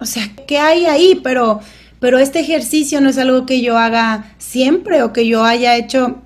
o 0.00 0.06
sea, 0.06 0.30
qué 0.46 0.58
hay 0.58 0.86
ahí, 0.86 1.20
pero, 1.22 1.60
pero 2.00 2.18
este 2.18 2.40
ejercicio 2.40 3.00
no 3.00 3.08
es 3.08 3.18
algo 3.18 3.46
que 3.46 3.60
yo 3.60 3.78
haga 3.78 4.34
siempre 4.38 5.02
o 5.02 5.12
que 5.12 5.26
yo 5.26 5.44
haya 5.44 5.76
hecho 5.76 6.18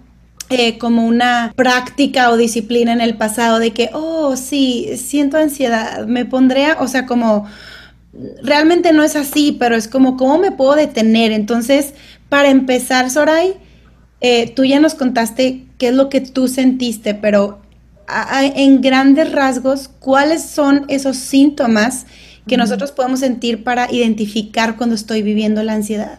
eh, 0.50 0.78
como 0.78 1.06
una 1.06 1.52
práctica 1.54 2.30
o 2.30 2.36
disciplina 2.36 2.92
en 2.92 3.00
el 3.00 3.16
pasado 3.16 3.60
de 3.60 3.72
que, 3.72 3.90
oh, 3.92 4.36
sí, 4.36 4.90
siento 4.96 5.36
ansiedad, 5.36 6.06
me 6.06 6.24
pondré, 6.24 6.72
o 6.72 6.88
sea, 6.88 7.06
como, 7.06 7.46
realmente 8.42 8.92
no 8.92 9.04
es 9.04 9.14
así, 9.16 9.56
pero 9.58 9.76
es 9.76 9.86
como, 9.86 10.16
¿cómo 10.16 10.38
me 10.38 10.50
puedo 10.50 10.74
detener? 10.74 11.32
Entonces, 11.32 11.94
para 12.28 12.48
empezar, 12.48 13.10
Soray, 13.10 13.54
eh, 14.20 14.52
tú 14.54 14.64
ya 14.64 14.80
nos 14.80 14.94
contaste 14.94 15.66
qué 15.78 15.88
es 15.88 15.94
lo 15.94 16.08
que 16.08 16.20
tú 16.20 16.48
sentiste, 16.48 17.14
pero 17.14 17.60
en 18.56 18.80
grandes 18.80 19.30
rasgos, 19.30 19.88
¿cuáles 20.00 20.42
son 20.42 20.84
esos 20.88 21.16
síntomas 21.16 22.06
que 22.50 22.56
nosotros 22.56 22.90
podemos 22.90 23.20
sentir 23.20 23.62
para 23.62 23.86
identificar 23.92 24.76
cuando 24.76 24.96
estoy 24.96 25.22
viviendo 25.22 25.62
la 25.62 25.74
ansiedad? 25.74 26.18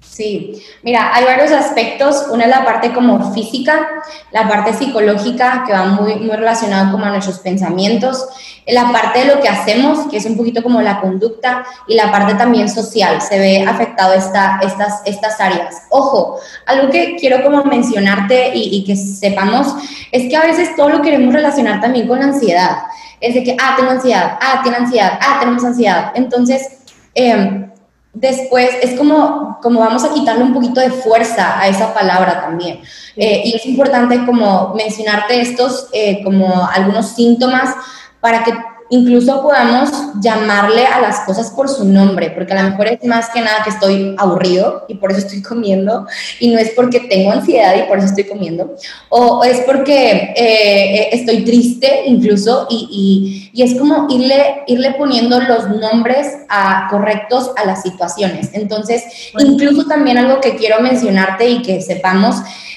Sí, 0.00 0.60
mira, 0.82 1.14
hay 1.14 1.24
varios 1.24 1.52
aspectos. 1.52 2.26
Una 2.32 2.44
es 2.44 2.50
la 2.50 2.64
parte 2.64 2.92
como 2.92 3.32
física, 3.32 3.88
la 4.32 4.48
parte 4.48 4.74
psicológica 4.74 5.62
que 5.64 5.72
va 5.72 5.84
muy, 5.84 6.16
muy 6.16 6.34
relacionado 6.34 6.90
con 6.90 7.08
nuestros 7.08 7.38
pensamientos, 7.38 8.26
la 8.66 8.90
parte 8.90 9.20
de 9.20 9.26
lo 9.26 9.40
que 9.40 9.48
hacemos, 9.48 10.08
que 10.10 10.16
es 10.16 10.26
un 10.26 10.36
poquito 10.36 10.60
como 10.64 10.82
la 10.82 11.00
conducta, 11.00 11.64
y 11.86 11.94
la 11.94 12.10
parte 12.10 12.34
también 12.34 12.68
social, 12.68 13.22
se 13.22 13.38
ve 13.38 13.62
afectado 13.62 14.14
esta, 14.14 14.58
estas, 14.64 15.02
estas 15.04 15.40
áreas. 15.40 15.82
Ojo, 15.90 16.40
algo 16.66 16.90
que 16.90 17.14
quiero 17.14 17.44
como 17.44 17.62
mencionarte 17.62 18.56
y, 18.56 18.76
y 18.76 18.84
que 18.84 18.96
sepamos 18.96 19.68
es 20.10 20.28
que 20.28 20.36
a 20.36 20.42
veces 20.42 20.74
todo 20.74 20.88
lo 20.88 21.00
queremos 21.00 21.32
relacionar 21.32 21.80
también 21.80 22.08
con 22.08 22.18
la 22.18 22.24
ansiedad. 22.24 22.78
Es 23.20 23.34
de 23.34 23.44
que, 23.44 23.56
ah, 23.60 23.74
tengo 23.76 23.90
ansiedad, 23.90 24.38
ah, 24.40 24.60
tiene 24.62 24.78
ansiedad, 24.78 25.18
ah, 25.20 25.38
tenemos 25.40 25.64
ansiedad. 25.64 26.12
Entonces, 26.14 26.66
eh, 27.14 27.70
después 28.12 28.70
es 28.82 28.98
como, 28.98 29.58
como 29.62 29.80
vamos 29.80 30.04
a 30.04 30.12
quitarle 30.12 30.42
un 30.42 30.54
poquito 30.54 30.80
de 30.80 30.90
fuerza 30.90 31.60
a 31.60 31.68
esa 31.68 31.94
palabra 31.94 32.40
también. 32.40 32.80
Eh, 33.16 33.42
y 33.44 33.56
es 33.56 33.66
importante 33.66 34.24
como 34.24 34.74
mencionarte 34.74 35.40
estos 35.40 35.88
eh, 35.92 36.22
como 36.24 36.66
algunos 36.66 37.08
síntomas 37.10 37.74
para 38.20 38.42
que 38.42 38.52
incluso 38.90 39.40
podamos 39.40 39.88
llamarle 40.20 40.84
a 40.84 41.00
las 41.00 41.20
cosas 41.20 41.50
por 41.50 41.68
su 41.68 41.84
nombre, 41.84 42.30
porque 42.30 42.52
a 42.52 42.62
lo 42.62 42.70
mejor 42.70 42.88
es 42.88 43.04
más 43.04 43.30
que 43.30 43.40
nada 43.40 43.62
que 43.62 43.70
estoy 43.70 44.14
aburrido 44.18 44.84
y 44.88 44.94
por 44.94 45.12
eso 45.12 45.20
estoy 45.20 45.42
comiendo, 45.42 46.06
y 46.40 46.48
no 46.48 46.58
es 46.58 46.70
porque 46.70 47.00
tengo 47.00 47.30
ansiedad 47.30 47.74
y 47.76 47.88
por 47.88 47.98
eso 47.98 48.08
estoy 48.08 48.24
comiendo, 48.24 48.74
o, 49.08 49.44
es 49.44 49.60
porque 49.60 50.34
eh, 50.36 51.08
estoy 51.12 51.44
triste 51.44 52.02
incluso, 52.06 52.66
y, 52.68 53.50
y, 53.54 53.62
es 53.62 53.78
como 53.78 54.06
irle, 54.08 54.62
irle 54.66 54.94
poniendo 54.94 55.38
los 55.40 55.68
nombres 55.68 56.38
a, 56.48 56.88
correctos 56.90 57.50
a 57.56 57.66
las 57.66 57.82
situaciones. 57.82 58.50
Entonces, 58.54 59.04
incluso 59.38 59.86
también 59.86 60.16
algo 60.16 60.40
que 60.40 60.56
quiero 60.56 60.80
mencionarte 60.80 61.46
y 61.48 61.62
que 61.62 61.82
sepamos, 61.82 62.36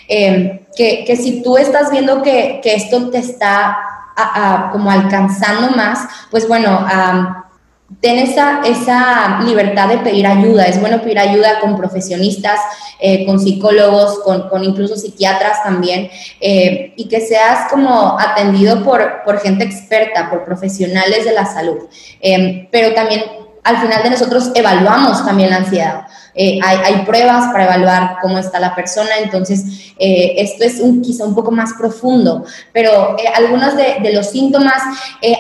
eh, 0.10 0.66
que, 0.76 1.06
que 1.06 1.16
si 1.16 1.42
tú 1.42 1.58
estás 1.58 1.90
viendo 1.90 2.22
que, 2.22 2.60
que 2.62 2.76
esto 2.76 3.10
te 3.10 3.20
está 3.20 3.93
como 4.72 4.92
alcanzando 4.92 5.76
más, 5.76 6.08
pues 6.30 6.48
bueno, 6.48 6.86
ten 8.02 8.18
esa, 8.20 8.62
esa 8.64 9.40
libertad 9.42 9.90
de 9.90 9.98
pedir 9.98 10.28
ayuda. 10.28 10.66
Es 10.66 10.80
bueno 10.80 11.02
pedir 11.02 11.20
ayuda 11.20 11.60
con 11.60 11.76
profesionistas, 11.76 12.60
eh, 13.00 13.26
con 13.26 13.40
psicólogos, 13.40 14.20
con, 14.20 14.50
con, 14.50 14.64
incluso 14.64 14.96
psiquiatras 14.96 15.64
también, 15.64 16.10
eh, 16.40 16.94
y 16.96 17.08
que 17.08 17.22
seas 17.22 17.70
como 17.70 18.18
atendido 18.20 18.84
por, 18.84 19.24
por 19.24 19.40
gente 19.40 19.64
experta, 19.64 20.30
por 20.30 20.44
profesionales 20.44 21.26
de 21.26 21.34
la 21.34 21.46
salud. 21.46 21.78
Eh, 22.22 22.68
pero 22.72 22.94
también 22.94 23.24
al 23.64 23.78
final 23.78 24.04
de 24.04 24.10
nosotros 24.10 24.52
evaluamos 24.56 25.26
también 25.26 25.50
la 25.50 25.58
ansiedad. 25.58 26.08
Eh, 26.36 26.60
hay, 26.64 27.06
pruebas 27.06 27.52
para 27.52 27.66
evaluar 27.66 28.18
cómo 28.22 28.40
está 28.40 28.60
la 28.60 28.74
persona, 28.74 29.10
entonces 29.22 29.94
eh, 30.00 30.36
esto 30.38 30.64
es 30.64 30.80
un, 30.80 31.02
quizá 31.02 31.26
un 31.26 31.36
poco 31.36 31.52
más 31.52 31.74
profundo, 31.74 32.44
pero 32.72 33.16
eh, 33.20 33.28
algunos 33.36 33.76
de, 33.76 34.12
los 34.14 34.32
síntomas 34.32 34.82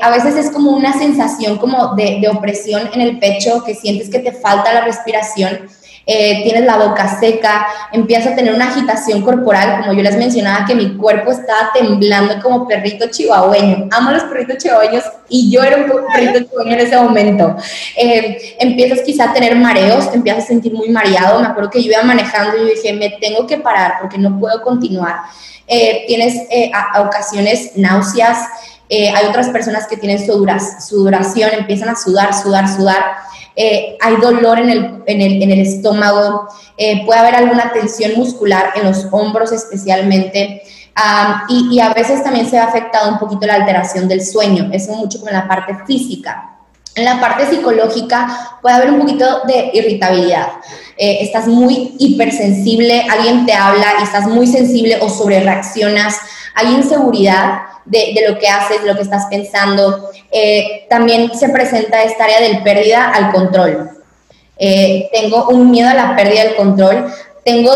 a 0.02 0.10
veces 0.12 0.36
es 0.36 0.52
como 0.52 0.72
una 0.72 0.94
sensación 0.94 1.58
como 1.58 1.96
de 1.96 2.28
opresión 2.30 2.90
en 2.94 3.02
el 3.02 3.20
pecho, 3.20 3.64
que 3.64 3.76
sientes 3.76 4.10
que 4.10 4.20
te 4.20 4.32
falta 4.32 4.74
la 4.74 4.82
respiración 4.82 5.68
eh, 6.06 6.42
tienes 6.44 6.66
la 6.66 6.78
boca 6.78 7.18
seca, 7.18 7.66
empiezas 7.94 8.34
a 8.34 8.36
tener 8.36 8.54
una 8.54 8.68
agitación 8.68 9.22
corporal, 9.22 9.80
como 9.80 9.94
yo 9.94 10.04
les 10.04 10.18
mencionaba, 10.18 10.66
que 10.66 10.76
mi 10.76 10.98
cuerpo 10.98 11.32
estaba 11.32 11.72
temblando 11.74 12.42
como 12.42 12.68
perrito 12.68 13.06
chihuahueño. 13.10 13.88
Amo 13.90 14.12
los 14.12 14.24
perritos 14.24 14.58
chihuahueños 14.58 15.06
y 15.30 15.50
yo 15.50 15.64
era 15.64 15.78
un 15.78 15.86
perrito 16.14 16.40
chihuahueño 16.40 16.74
en 16.74 16.80
ese 16.80 16.98
momento. 16.98 17.56
Eh, 17.96 18.56
empiezas 18.60 19.00
quizá 19.02 19.30
a 19.30 19.34
tener 19.34 19.56
mareos, 19.56 20.12
te 20.12 20.18
empiezas 20.18 20.44
a 20.44 20.48
sentir 20.48 20.74
muy 20.74 20.90
mareado. 20.90 21.40
Me 21.40 21.48
acuerdo 21.48 21.70
que 21.70 21.82
yo 21.82 21.92
iba 21.92 22.04
manejando 22.04 22.58
y 22.58 22.60
yo 22.60 22.66
dije, 22.66 22.94
me 22.94 23.10
tengo 23.22 23.48
que 23.48 23.58
parar 23.58 23.94
porque 24.02 24.18
no 24.18 24.38
puedo 24.40 24.62
continuar. 24.62 25.22
Eh, 25.68 26.04
tienes 26.08 26.36
a, 26.74 27.02
ocasiones 27.02 27.72
náuseas, 27.78 28.40
hay 28.90 29.26
otras 29.28 29.50
personas 29.50 29.88
que 29.88 29.98
tienen 29.98 30.20
sudoración, 30.24 31.50
empiezan 31.58 31.90
a 31.90 31.96
sudar, 31.96 32.32
sudar, 32.34 32.68
sudar. 32.68 33.04
Eh, 33.56 33.98
hay 34.02 34.16
dolor 34.18 34.60
en 34.60 34.70
el, 34.70 35.04
en 35.06 35.22
el, 35.22 35.44
en 35.44 35.52
el 35.52 35.60
estómago, 35.62 36.48
eh, 36.78 37.06
puede 37.06 37.20
haber 37.20 37.36
alguna 37.36 37.72
tensión 37.72 38.14
muscular 38.16 38.72
en 38.76 38.84
los 38.86 39.08
hombros 39.12 39.52
especialmente. 39.52 40.64
y, 41.50 41.76
y, 41.76 41.80
a 41.80 41.94
veces 41.94 42.24
también 42.24 42.48
se 42.48 42.60
ha 42.60 42.66
afectado 42.66 43.12
un 43.12 43.20
poquito 43.20 43.48
la 43.48 43.56
alteración 43.56 44.08
del 44.08 44.24
sueño, 44.24 44.70
eso 44.72 44.94
mucho 44.94 45.20
con 45.22 45.34
la 45.34 45.48
parte 45.48 45.76
física. 45.88 46.54
En 46.96 47.06
la 47.06 47.20
parte 47.20 47.48
psicológica 47.48 48.58
puede 48.62 48.76
haber 48.76 48.92
un 48.92 49.00
poquito 49.00 49.42
de 49.48 49.72
irritabilidad. 49.74 50.50
Eh, 50.96 51.18
estás 51.22 51.48
muy 51.48 51.96
hipersensible, 51.98 53.06
alguien 53.10 53.48
te 53.48 53.54
habla 53.54 53.96
y 54.00 54.04
estás 54.04 54.28
muy 54.28 54.46
sensible 54.46 55.00
o 55.02 55.10
sobre 55.10 55.40
reaccionas. 55.40 56.16
Hay 56.54 56.68
inseguridad 56.72 57.62
de, 57.86 58.26
lo 58.28 58.38
que 58.40 58.48
haces, 58.48 58.82
de 58.82 58.88
lo 58.88 58.96
que 58.96 59.04
estás 59.04 59.26
pensando. 59.30 60.10
Eh, 60.32 60.86
también 60.90 61.32
se 61.38 61.50
presenta 61.50 62.04
esta 62.04 62.26
área 62.26 62.42
del 62.42 62.64
pérdida 62.64 63.12
al 63.12 63.32
control. 63.32 63.90
Eh, 64.58 65.10
tengo 65.14 65.50
un 65.50 65.72
miedo 65.72 65.90
a 65.90 65.94
la 65.94 66.16
pérdida 66.16 66.44
del 66.44 66.56
control, 66.56 67.12
tengo 67.44 67.72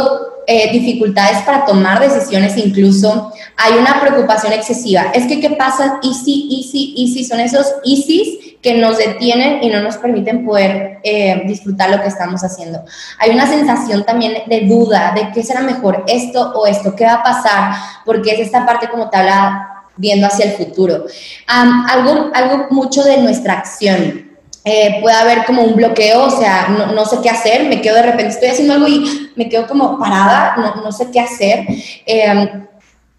eh, 0.46 0.72
dificultades 0.72 1.40
para 1.40 1.66
tomar 1.66 2.00
decisiones 2.00 2.56
incluso, 2.56 3.34
hay 3.58 3.74
una 3.74 4.00
preocupación 4.00 4.54
excesiva. 4.54 5.08
Es 5.14 5.26
que, 5.26 5.42
¿qué 5.42 5.50
pasa? 5.52 6.00
Easy, 6.04 6.48
easy, 6.52 6.94
easy, 6.98 7.26
son 7.26 7.40
esos 7.40 7.68
easy 7.84 8.58
que 8.62 8.76
nos 8.76 8.98
detienen 8.98 9.62
y 9.62 9.70
no 9.70 9.82
nos 9.82 9.98
permiten 9.98 10.46
poder 10.46 11.00
disfrutar 11.46 11.90
lo 11.90 12.02
que 12.02 12.08
estamos 12.08 12.44
haciendo. 12.44 12.84
Hay 13.20 13.32
una 13.32 13.48
sensación 13.48 14.04
también 14.04 14.44
de 14.48 14.62
duda, 14.62 15.14
de 15.16 15.32
qué 15.32 15.44
será 15.44 15.62
mejor, 15.62 16.04
esto 16.08 16.52
o 16.54 16.66
esto, 16.68 16.96
qué 16.96 17.06
va 17.06 17.16
a 17.16 17.24
pasar, 17.24 17.74
porque 18.06 18.32
es 18.32 18.40
esta 18.40 18.66
parte 18.66 18.90
como 18.90 19.10
te 19.10 19.18
habla 19.18 19.77
viendo 19.98 20.28
hacia 20.28 20.46
el 20.46 20.52
futuro. 20.54 21.06
algo, 21.48 22.32
algo 22.34 22.68
mucho 22.70 23.04
de 23.04 23.18
nuestra 23.18 23.54
acción. 23.54 24.28
Eh, 24.70 25.00
puede 25.02 25.16
haber 25.16 25.46
como 25.46 25.64
un 25.64 25.76
bloqueo, 25.76 26.26
o 26.26 26.30
sea, 26.30 26.68
no, 26.68 27.06
sé 27.06 27.20
qué 27.24 27.30
hacer, 27.30 27.70
me 27.70 27.82
quedo 27.82 27.96
de 27.96 28.02
repente, 28.02 28.34
estoy 28.34 28.50
haciendo 28.50 28.74
algo 28.74 28.88
y 28.88 29.32
me 29.38 29.48
quedo 29.48 29.66
como 29.66 29.98
parada, 29.98 30.56
no, 30.58 30.84
no 30.84 30.92
sé 30.92 31.10
qué 31.10 31.22
hacer. 31.22 31.66
Em, 32.06 32.68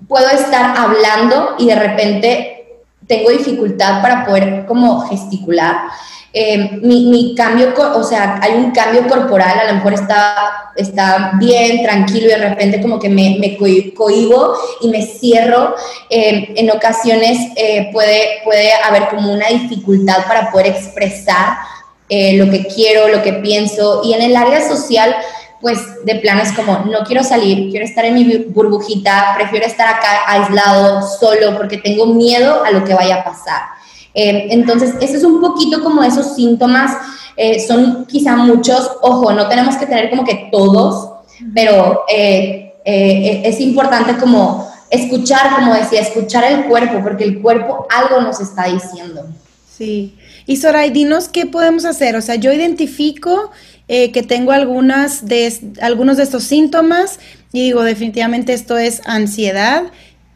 puedo 0.06 0.28
estar 0.28 0.76
hablando 0.76 1.54
y 1.58 1.66
de 1.66 1.74
repente 1.74 2.58
tengo 3.06 3.30
dificultad 3.30 4.02
para 4.02 4.26
poder 4.26 4.66
como 4.66 5.00
gesticular. 5.08 5.76
Eh, 6.32 6.78
mi, 6.82 7.34
cambio, 7.34 7.72
o 7.94 8.04
sea, 8.04 8.38
hay 8.42 8.52
un 8.52 8.70
cambio 8.72 9.06
corporal, 9.08 9.58
a 9.60 9.64
lo 9.64 9.74
mejor 9.74 9.94
está, 9.94 10.72
está 10.76 11.32
bien, 11.38 11.82
tranquilo 11.82 12.26
y 12.26 12.30
de 12.30 12.48
repente 12.48 12.82
como 12.82 12.98
que 12.98 13.08
me, 13.08 13.38
me 13.40 13.56
cohibo 13.56 14.54
y 14.82 14.88
me 14.88 15.06
cierro. 15.06 15.74
Eh, 16.10 16.52
en 16.56 16.70
ocasiones 16.70 17.38
eh, 17.56 17.88
puede, 17.92 18.40
puede 18.44 18.72
haber 18.74 19.08
como 19.08 19.32
una 19.32 19.48
dificultad 19.48 20.26
para 20.26 20.50
poder 20.50 20.68
expresar 20.68 21.56
lo 22.10 22.50
que 22.50 22.66
quiero, 22.66 23.08
lo 23.08 23.22
que 23.22 23.34
pienso. 23.34 24.00
Y 24.02 24.14
en 24.14 24.22
el 24.22 24.34
área 24.34 24.66
social, 24.66 25.14
pues 25.60 25.78
de 26.04 26.14
planes 26.16 26.52
como 26.52 26.78
no 26.86 27.04
quiero 27.04 27.22
salir, 27.22 27.70
quiero 27.70 27.84
estar 27.84 28.04
en 28.04 28.14
mi 28.14 28.36
burbujita, 28.48 29.34
prefiero 29.36 29.66
estar 29.66 29.88
acá 29.88 30.22
aislado, 30.26 31.02
solo, 31.06 31.56
porque 31.56 31.76
tengo 31.76 32.06
miedo 32.06 32.64
a 32.64 32.70
lo 32.70 32.84
que 32.84 32.94
vaya 32.94 33.16
a 33.16 33.24
pasar. 33.24 33.60
Eh, 34.14 34.48
entonces, 34.50 34.94
ese 35.00 35.16
es 35.16 35.24
un 35.24 35.40
poquito 35.40 35.82
como 35.82 36.02
esos 36.02 36.34
síntomas, 36.34 36.92
eh, 37.36 37.60
son 37.60 38.04
quizá 38.06 38.36
muchos, 38.36 38.90
ojo, 39.02 39.32
no 39.32 39.48
tenemos 39.48 39.76
que 39.76 39.86
tener 39.86 40.10
como 40.10 40.24
que 40.24 40.48
todos, 40.50 41.10
pero 41.54 42.00
eh, 42.12 42.74
es 42.84 43.60
importante 43.60 44.16
como 44.16 44.68
escuchar, 44.90 45.54
como 45.54 45.74
decía, 45.74 46.00
escuchar 46.00 46.44
el 46.50 46.64
cuerpo, 46.64 47.00
porque 47.02 47.24
el 47.24 47.40
cuerpo 47.40 47.86
algo 47.90 48.20
nos 48.22 48.40
está 48.40 48.64
diciendo. 48.64 49.26
Sí. 49.76 50.16
Y 50.46 50.56
Soray, 50.56 50.90
dinos 50.90 51.28
qué 51.28 51.46
podemos 51.46 51.84
hacer. 51.84 52.16
O 52.16 52.22
sea, 52.22 52.36
yo 52.36 52.52
identifico 52.52 53.50
que 53.86 54.22
tengo 54.26 54.52
algunas 54.52 55.26
de, 55.26 55.50
algunos 55.80 56.16
de 56.18 56.22
estos 56.22 56.44
síntomas 56.44 57.20
y 57.52 57.62
digo, 57.62 57.82
definitivamente 57.82 58.52
esto 58.52 58.76
es 58.76 59.00
ansiedad 59.06 59.84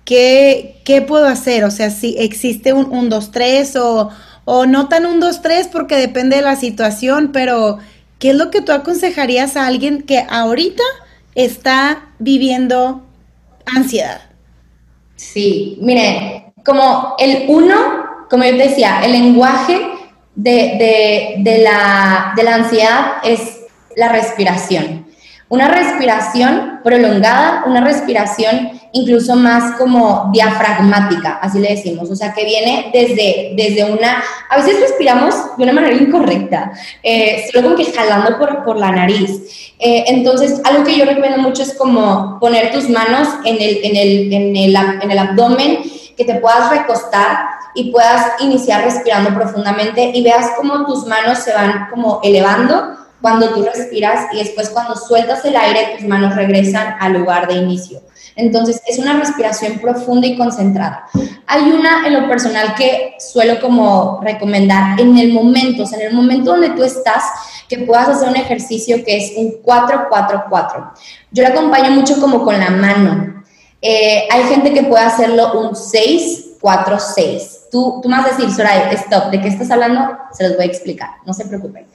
¿qué, 0.05 0.81
qué 0.85 1.03
puedo 1.03 1.27
hacer? 1.27 1.65
O 1.65 1.71
sea, 1.71 1.91
si 1.91 2.17
existe 2.19 2.73
un 2.73 2.87
1, 2.91 3.09
2, 3.09 3.31
3 3.31 3.77
o, 3.77 4.11
o 4.45 4.67
no 4.67 4.89
tan 4.89 5.07
un 5.07 5.21
2, 5.21 5.43
3 5.43 5.69
porque 5.69 5.97
depende 5.97 6.37
de 6.37 6.43
la 6.43 6.57
situación, 6.57 7.31
pero 7.33 7.79
¿qué 8.19 8.31
es 8.31 8.37
lo 8.37 8.51
que 8.51 8.61
tú 8.61 8.73
aconsejarías 8.73 9.57
a 9.57 9.67
alguien 9.67 10.03
que 10.03 10.25
ahorita 10.29 10.83
está 11.35 12.11
viviendo 12.19 13.03
ansiedad? 13.67 14.23
Sí, 15.17 15.79
mire, 15.81 16.53
como 16.65 17.15
el 17.19 17.45
1, 17.49 17.75
como 18.29 18.45
yo 18.45 18.51
te 18.51 18.69
decía, 18.69 19.01
el 19.05 19.13
lenguaje 19.13 19.81
de, 20.35 21.37
de, 21.39 21.59
la, 21.59 22.33
de 22.37 22.43
la 22.43 22.55
ansiedad 22.57 23.13
es 23.23 23.61
la 23.97 24.09
respiración. 24.09 25.07
Una 25.53 25.69
respiración 25.69 26.81
prolongada, 26.83 27.65
una 27.67 27.83
respiración 27.83 28.71
incluso 28.93 29.37
más 29.37 29.77
como 29.77 30.31
diafragmática, 30.33 31.41
así 31.43 31.59
le 31.59 31.75
decimos, 31.75 32.11
o 32.11 32.17
sea, 32.17 32.33
que 32.33 32.43
viene 32.47 32.91
desde, 32.91 33.53
desde 33.55 33.85
una, 33.85 34.25
a 34.49 34.57
veces 34.57 34.81
respiramos 34.81 35.35
de 35.59 35.65
una 35.65 35.75
manera 35.75 35.95
incorrecta, 35.95 36.73
eh, 37.03 37.45
solo 37.53 37.65
como 37.65 37.77
que 37.77 37.93
jalando 37.93 38.39
por, 38.39 38.65
por 38.65 38.79
la 38.79 38.93
nariz. 38.93 39.75
Eh, 39.79 40.05
entonces, 40.07 40.59
algo 40.65 40.85
que 40.85 40.97
yo 40.97 41.05
recomiendo 41.05 41.37
mucho 41.37 41.65
es 41.65 41.75
como 41.75 42.39
poner 42.41 42.73
tus 42.73 42.89
manos 42.89 43.29
en 43.45 43.57
el, 43.57 43.85
en 43.85 43.97
el, 43.97 44.33
en 44.33 44.57
el, 44.57 44.75
en 45.03 45.11
el 45.11 45.19
abdomen, 45.19 45.81
que 46.17 46.25
te 46.25 46.37
puedas 46.37 46.71
recostar 46.71 47.45
y 47.75 47.91
puedas 47.91 48.41
iniciar 48.41 48.85
respirando 48.85 49.35
profundamente 49.35 50.13
y 50.15 50.23
veas 50.23 50.53
cómo 50.57 50.87
tus 50.87 51.07
manos 51.07 51.41
se 51.41 51.53
van 51.53 51.89
como 51.91 52.21
elevando 52.25 53.02
cuando 53.23 53.51
tú 53.55 53.63
respiras 53.63 54.27
y 54.35 54.39
después 54.39 54.69
cuando 54.69 54.97
sueltas 54.97 55.45
el 55.45 55.57
aire, 55.57 55.95
tus 55.97 56.07
manos 56.07 56.35
regresan 56.35 56.97
al 57.01 57.15
lugar 57.15 57.49
de 57.49 57.55
inicio. 57.55 58.03
Entonces, 58.35 58.83
es 58.87 58.99
una 58.99 59.19
respiración 59.19 59.79
profunda 59.79 60.27
y 60.27 60.37
concentrada. 60.37 61.07
Hay 61.47 61.71
una 61.71 62.07
en 62.07 62.15
lo 62.15 62.29
personal 62.29 62.75
que 62.75 63.15
suelo 63.19 63.61
como 63.61 64.21
recomendar 64.23 64.99
en 65.01 65.17
el 65.19 65.33
momento, 65.33 65.85
o 65.85 65.87
sea, 65.87 66.01
en 66.01 66.09
el 66.09 66.15
momento 66.15 66.53
donde 66.53 66.71
tú 66.71 66.83
estás, 66.83 67.23
que 67.69 67.79
puedas 67.79 68.09
hacer 68.09 68.29
un 68.29 68.37
ejercicio 68.37 69.05
que 69.05 69.17
es 69.19 69.33
un 69.37 69.63
4-4-4. 69.63 70.93
Yo 71.31 71.43
lo 71.43 71.49
acompaño 71.49 71.91
mucho 71.91 72.21
como 72.21 72.43
con 72.45 72.59
la 72.59 72.71
mano. 72.71 73.45
Eh, 73.81 74.27
hay 74.31 74.43
gente 74.45 74.73
que 74.73 74.85
puede 74.85 75.05
hacerlo 75.05 75.53
un 75.61 75.71
6-4-6. 75.71 77.62
Tú, 77.73 78.01
tú 78.03 78.09
me 78.11 78.19
vas 78.19 78.27
a 78.27 78.37
decir, 78.37 78.55
Soraya, 78.55 78.91
stop, 78.93 79.31
¿de 79.31 79.41
qué 79.41 79.49
estás 79.49 79.71
hablando? 79.71 80.19
Se 80.31 80.47
los 80.47 80.57
voy 80.57 80.67
a 80.67 80.69
explicar, 80.69 81.09
no 81.25 81.33
se 81.33 81.47
preocupen. 81.47 81.87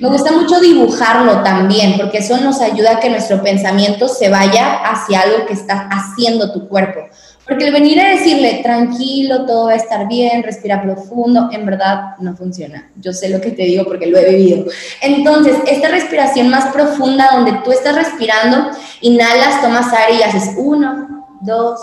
Me 0.00 0.08
gusta 0.08 0.32
mucho 0.32 0.58
dibujarlo 0.60 1.42
también, 1.42 1.98
porque 1.98 2.18
eso 2.18 2.38
nos 2.38 2.62
ayuda 2.62 2.92
a 2.92 3.00
que 3.00 3.10
nuestro 3.10 3.42
pensamiento 3.42 4.08
se 4.08 4.30
vaya 4.30 4.76
hacia 4.82 5.20
algo 5.20 5.44
que 5.44 5.52
está 5.52 5.90
haciendo 5.90 6.52
tu 6.52 6.66
cuerpo. 6.68 7.00
Porque 7.46 7.66
el 7.66 7.72
venir 7.74 8.00
a 8.00 8.08
decirle, 8.08 8.60
tranquilo, 8.62 9.44
todo 9.44 9.66
va 9.66 9.72
a 9.72 9.76
estar 9.76 10.08
bien, 10.08 10.42
respira 10.42 10.80
profundo, 10.82 11.50
en 11.52 11.66
verdad 11.66 12.16
no 12.18 12.34
funciona. 12.34 12.90
Yo 12.96 13.12
sé 13.12 13.28
lo 13.28 13.38
que 13.38 13.50
te 13.50 13.64
digo 13.64 13.84
porque 13.84 14.06
lo 14.06 14.18
he 14.18 14.34
vivido. 14.34 14.64
Entonces, 15.02 15.54
esta 15.66 15.88
respiración 15.88 16.48
más 16.48 16.72
profunda, 16.72 17.28
donde 17.34 17.60
tú 17.62 17.72
estás 17.72 17.94
respirando, 17.94 18.70
inhalas, 19.02 19.60
tomas 19.60 19.92
aire 19.92 20.20
y 20.20 20.22
haces 20.22 20.54
uno, 20.56 21.26
dos, 21.42 21.78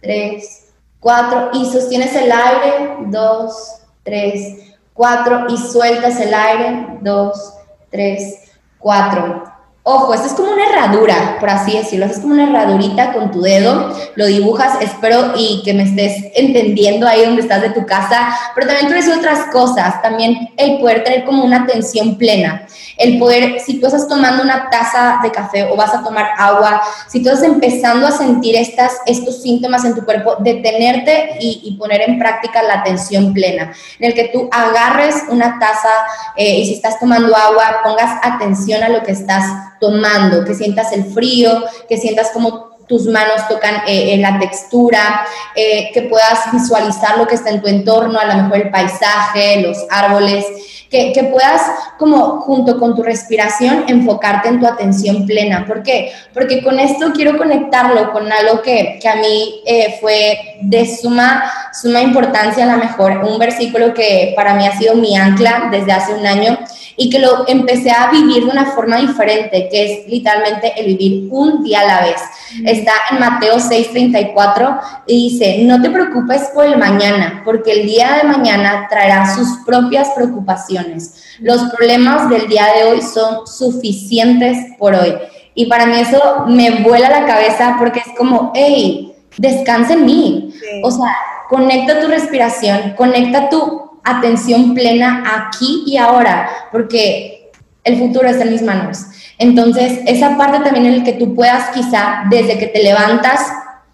tres, 0.00 0.65
cuatro, 1.00 1.50
y 1.52 1.66
sostienes 1.66 2.14
el 2.14 2.30
aire, 2.32 2.96
dos, 3.06 3.82
tres, 4.02 4.74
cuatro, 4.92 5.46
y 5.48 5.56
sueltas 5.56 6.18
el 6.20 6.34
aire, 6.34 6.98
dos, 7.02 7.54
tres, 7.90 8.50
cuatro. 8.78 9.56
Ojo, 9.88 10.14
esto 10.14 10.26
es 10.26 10.32
como 10.32 10.50
una 10.50 10.64
herradura, 10.64 11.36
por 11.38 11.48
así 11.48 11.76
decirlo. 11.76 12.06
es 12.06 12.18
como 12.18 12.34
una 12.34 12.48
herradurita 12.48 13.12
con 13.12 13.30
tu 13.30 13.40
dedo, 13.40 13.94
lo 14.16 14.26
dibujas, 14.26 14.80
espero 14.80 15.34
y 15.36 15.62
que 15.64 15.74
me 15.74 15.84
estés 15.84 16.24
entendiendo 16.34 17.06
ahí 17.06 17.24
donde 17.24 17.42
estás 17.42 17.62
de 17.62 17.70
tu 17.70 17.86
casa, 17.86 18.36
pero 18.56 18.66
también 18.66 18.88
tú 18.88 19.12
otras 19.16 19.46
cosas, 19.52 20.02
también 20.02 20.50
el 20.56 20.78
poder 20.78 21.04
tener 21.04 21.24
como 21.24 21.44
una 21.44 21.62
atención 21.62 22.18
plena, 22.18 22.66
el 22.96 23.18
poder, 23.18 23.60
si 23.60 23.78
tú 23.80 23.86
estás 23.86 24.08
tomando 24.08 24.42
una 24.42 24.70
taza 24.70 25.20
de 25.22 25.30
café 25.30 25.64
o 25.70 25.76
vas 25.76 25.94
a 25.94 26.02
tomar 26.02 26.30
agua, 26.36 26.82
si 27.08 27.22
tú 27.22 27.28
estás 27.28 27.44
empezando 27.44 28.06
a 28.06 28.10
sentir 28.10 28.56
estas, 28.56 28.92
estos 29.06 29.42
síntomas 29.42 29.84
en 29.84 29.94
tu 29.94 30.04
cuerpo, 30.04 30.36
detenerte 30.40 31.36
y, 31.40 31.60
y 31.64 31.76
poner 31.76 32.02
en 32.02 32.18
práctica 32.18 32.62
la 32.62 32.80
atención 32.80 33.32
plena, 33.32 33.72
en 33.98 34.10
el 34.10 34.14
que 34.14 34.28
tú 34.28 34.48
agarres 34.50 35.16
una 35.28 35.58
taza 35.58 35.90
eh, 36.36 36.60
y 36.60 36.66
si 36.66 36.74
estás 36.74 36.98
tomando 36.98 37.36
agua, 37.36 37.80
pongas 37.84 38.18
atención 38.22 38.82
a 38.82 38.88
lo 38.88 39.02
que 39.02 39.12
estás 39.12 39.44
tomando, 39.80 40.44
que 40.44 40.54
sientas 40.54 40.92
el 40.92 41.04
frío, 41.04 41.64
que 41.88 41.96
sientas 41.96 42.30
como 42.30 42.65
tus 42.86 43.06
manos 43.06 43.48
tocan 43.48 43.82
eh, 43.86 44.14
en 44.14 44.22
la 44.22 44.38
textura, 44.38 45.26
eh, 45.54 45.90
que 45.92 46.02
puedas 46.02 46.52
visualizar 46.52 47.18
lo 47.18 47.26
que 47.26 47.34
está 47.34 47.50
en 47.50 47.60
tu 47.60 47.68
entorno, 47.68 48.18
a 48.18 48.24
lo 48.24 48.42
mejor 48.42 48.58
el 48.58 48.70
paisaje, 48.70 49.62
los 49.62 49.78
árboles, 49.90 50.46
que, 50.90 51.12
que, 51.12 51.24
puedas 51.24 51.62
como 51.98 52.40
junto 52.42 52.78
con 52.78 52.94
tu 52.94 53.02
respiración 53.02 53.86
enfocarte 53.88 54.48
en 54.48 54.60
tu 54.60 54.66
atención 54.66 55.26
plena. 55.26 55.66
¿Por 55.66 55.82
qué? 55.82 56.12
Porque 56.32 56.62
con 56.62 56.78
esto 56.78 57.12
quiero 57.12 57.36
conectarlo 57.36 58.12
con 58.12 58.30
algo 58.32 58.62
que, 58.62 58.98
que 59.02 59.08
a 59.08 59.16
mí 59.16 59.62
eh, 59.66 59.98
fue 60.00 60.58
de 60.60 60.86
suma, 60.86 61.50
suma 61.72 62.00
importancia, 62.02 62.64
a 62.64 62.76
lo 62.76 62.78
mejor 62.78 63.18
un 63.24 63.36
versículo 63.36 63.94
que 63.94 64.32
para 64.36 64.54
mí 64.54 64.64
ha 64.64 64.78
sido 64.78 64.94
mi 64.94 65.16
ancla 65.16 65.68
desde 65.72 65.90
hace 65.90 66.14
un 66.14 66.24
año 66.24 66.56
y 66.96 67.10
que 67.10 67.18
lo 67.18 67.46
empecé 67.46 67.90
a 67.90 68.10
vivir 68.10 68.44
de 68.44 68.50
una 68.50 68.66
forma 68.66 68.96
diferente, 68.96 69.68
que 69.70 69.84
es 69.84 70.08
literalmente 70.08 70.72
el 70.76 70.86
vivir 70.86 71.28
un 71.30 71.62
día 71.62 71.80
a 71.80 71.86
la 71.86 72.00
vez. 72.02 72.20
Está 72.64 72.92
en 73.10 73.20
Mateo 73.20 73.56
6:34 73.56 74.80
y 75.06 75.30
dice, 75.30 75.58
no 75.64 75.80
te 75.82 75.90
preocupes 75.90 76.50
por 76.54 76.64
el 76.64 76.78
mañana, 76.78 77.42
porque 77.44 77.72
el 77.72 77.86
día 77.86 78.20
de 78.22 78.28
mañana 78.28 78.86
traerá 78.88 79.34
sus 79.34 79.58
propias 79.64 80.10
preocupaciones. 80.10 81.36
Los 81.40 81.62
problemas 81.70 82.30
del 82.30 82.48
día 82.48 82.66
de 82.76 82.84
hoy 82.84 83.02
son 83.02 83.46
suficientes 83.46 84.56
por 84.78 84.94
hoy. 84.94 85.14
Y 85.54 85.66
para 85.66 85.86
mí 85.86 85.98
eso 85.98 86.44
me 86.46 86.82
vuela 86.82 87.08
la 87.08 87.26
cabeza 87.26 87.76
porque 87.78 88.00
es 88.00 88.16
como, 88.16 88.52
hey, 88.54 89.14
descansa 89.38 89.94
en 89.94 90.04
mí. 90.04 90.52
O 90.82 90.90
sea, 90.90 91.14
conecta 91.48 92.00
tu 92.00 92.08
respiración, 92.08 92.94
conecta 92.96 93.48
tu 93.48 93.85
atención 94.06 94.72
plena 94.74 95.22
aquí 95.26 95.82
y 95.86 95.98
ahora, 95.98 96.48
porque 96.72 97.50
el 97.84 97.98
futuro 97.98 98.28
está 98.28 98.44
en 98.44 98.52
mis 98.52 98.62
manos. 98.62 98.98
Entonces, 99.38 100.00
esa 100.06 100.36
parte 100.38 100.60
también 100.60 100.86
en 100.86 100.98
la 100.98 101.04
que 101.04 101.12
tú 101.12 101.34
puedas 101.34 101.68
quizá 101.74 102.22
desde 102.30 102.58
que 102.58 102.68
te 102.68 102.82
levantas 102.82 103.40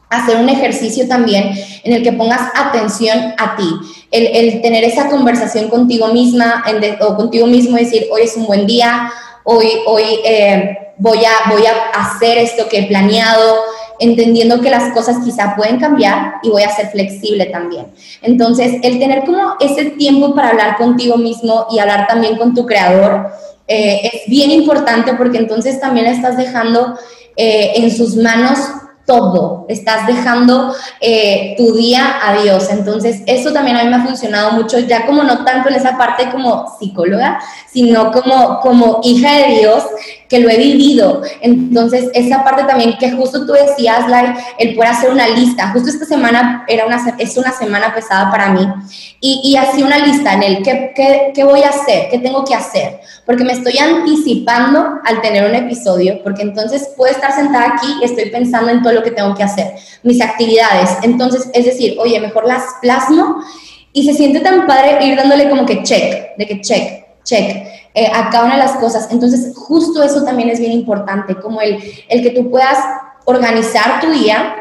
hacer 0.09 0.37
un 0.37 0.49
ejercicio 0.49 1.09
también 1.09 1.53
en 1.85 1.93
el 1.93 2.03
que 2.03 2.13
pongas 2.13 2.43
atención 2.55 3.35
a 3.39 3.57
ti, 3.57 3.69
el, 4.11 4.61
tener 4.61 4.85
esa 4.85 5.09
conversación 5.09 5.69
contigo 5.69 6.09
misma 6.09 6.63
o 7.01 7.17
contigo 7.17 7.47
mismo, 7.47 7.77
decir, 7.77 8.07
hoy 8.13 8.23
es 8.23 8.37
un 8.37 8.47
buen 8.47 8.67
día, 8.67 9.11
hoy, 9.45 9.67
hoy 9.87 10.21
eh, 10.25 10.93
voy, 10.99 11.19
a, 11.25 11.51
voy 11.51 11.65
a 11.65 11.99
hacer 11.99 12.37
esto 12.39 12.69
que 12.69 12.81
he 12.81 12.87
planeado, 12.87 13.57
entendiendo 13.99 14.61
que 14.61 14.71
las 14.71 14.93
cosas 14.93 15.19
quizá 15.25 15.55
pueden 15.57 15.79
cambiar 15.79 16.35
y 16.43 16.51
voy 16.51 16.63
a 16.63 16.71
ser 16.71 16.89
flexible 16.89 17.47
también. 17.47 17.87
Entonces, 18.23 18.75
el 18.83 18.99
tener 18.99 19.25
como 19.25 19.57
ese 19.61 19.91
tiempo 19.91 20.35
para 20.35 20.51
hablar 20.51 20.77
contigo 20.77 21.17
mismo 21.17 21.67
y 21.71 21.79
hablar 21.79 22.07
también 22.07 22.37
con 22.37 22.55
tu 22.55 22.67
creador 22.67 23.33
eh, 23.69 24.11
es 24.13 24.31
bien 24.31 24.51
importante 24.51 25.15
porque 25.15 25.39
entonces 25.39 25.81
también 25.81 26.07
estás 26.07 26.37
dejando 26.37 26.99
eh, 27.37 27.73
en 27.77 27.91
sus 27.91 28.17
manos 28.17 28.59
todo, 29.07 29.67
estás 29.69 30.07
dejando 30.07 30.75
eh, 31.01 31.55
tu 31.57 31.75
día 31.75 32.21
a 32.23 32.41
Dios. 32.43 32.71
Entonces, 32.71 33.23
eso 33.27 33.53
también 33.53 33.77
a 33.77 33.85
mí 33.85 33.91
me 33.91 33.97
ha 33.97 34.05
funcionado 34.05 34.53
mucho, 34.53 34.79
ya 34.79 35.07
como 35.07 35.23
no 35.25 35.45
tanto 35.45 35.69
en 35.69 35.75
esa 35.77 35.97
parte 35.97 36.31
como 36.31 36.77
psicóloga, 36.79 37.41
sino 37.71 38.13
como, 38.13 38.61
como 38.61 39.01
hija 39.03 39.39
de 39.39 39.59
Dios, 39.59 39.85
que 40.33 40.39
lo 40.39 40.49
he 40.49 40.57
vivido. 40.57 41.21
Entonces, 41.43 42.09
esa 42.15 42.43
parte 42.43 42.65
también 42.65 42.97
que 42.99 43.11
justo 43.13 43.45
tú 43.45 43.53
decías, 43.53 44.09
Lai, 44.09 44.33
el 44.59 44.75
poder 44.75 44.93
hacer 44.93 45.11
una 45.11 45.29
lista. 45.29 45.69
Justo 45.73 45.91
esta 45.91 46.07
semana 46.07 46.65
era 46.67 46.87
una, 46.87 46.97
es 47.19 47.37
una 47.37 47.53
semana 47.53 47.95
pesada 47.95 48.31
para 48.31 48.49
mí. 48.49 48.67
Y, 49.21 49.43
y 49.45 49.57
así 49.59 49.83
una 49.83 49.99
lista 49.99 50.33
en 50.33 50.43
el 50.43 50.63
¿qué, 50.63 50.93
qué, 50.97 51.33
qué 51.35 51.45
voy 51.45 51.63
a 51.63 51.69
hacer, 51.69 52.09
qué 52.11 52.19
tengo 52.19 52.47
que 52.47 52.55
hacer. 52.55 53.01
Porque 53.27 53.45
me 53.45 53.53
estoy 53.53 53.77
anticipando 53.77 55.01
al 55.05 55.21
tener 55.21 55.51
un 55.51 55.55
episodio, 55.55 56.23
porque 56.25 56.41
entonces 56.41 56.89
puedo 56.97 57.13
estar 57.13 57.35
sentada 57.35 57.75
aquí 57.75 57.89
y 58.01 58.05
estoy 58.05 58.31
pensando 58.31 58.71
en 58.71 58.83
todo 58.83 58.95
lo 58.95 59.03
que 59.03 59.11
tengo 59.11 59.35
que 59.35 59.43
hacer, 59.43 59.75
mis 60.03 60.23
actividades. 60.23 60.97
Entonces, 61.03 61.51
es 61.53 61.67
decir, 61.67 61.99
oye, 62.01 62.19
mejor 62.21 62.49
las 62.49 62.63
plasmo 62.81 63.37
y 63.93 64.07
se 64.07 64.15
siente 64.15 64.41
tan 64.41 64.67
padre 64.67 65.05
ir 65.05 65.15
dándole 65.15 65.51
como 65.51 65.67
que 65.67 65.83
check, 65.83 66.39
de 66.39 66.47
que 66.47 66.63
check, 66.63 67.02
check. 67.25 67.67
Eh, 67.95 68.11
a 68.13 68.31
cada 68.31 68.45
una 68.45 68.55
de 68.55 68.63
las 68.63 68.77
cosas. 68.77 69.09
Entonces, 69.11 69.53
justo 69.55 70.03
eso 70.03 70.25
también 70.25 70.49
es 70.49 70.59
bien 70.59 70.73
importante, 70.73 71.35
como 71.37 71.61
el, 71.61 71.79
el 72.09 72.23
que 72.23 72.31
tú 72.31 72.51
puedas 72.51 72.79
organizar 73.27 74.01
tu 74.01 74.11
día, 74.11 74.57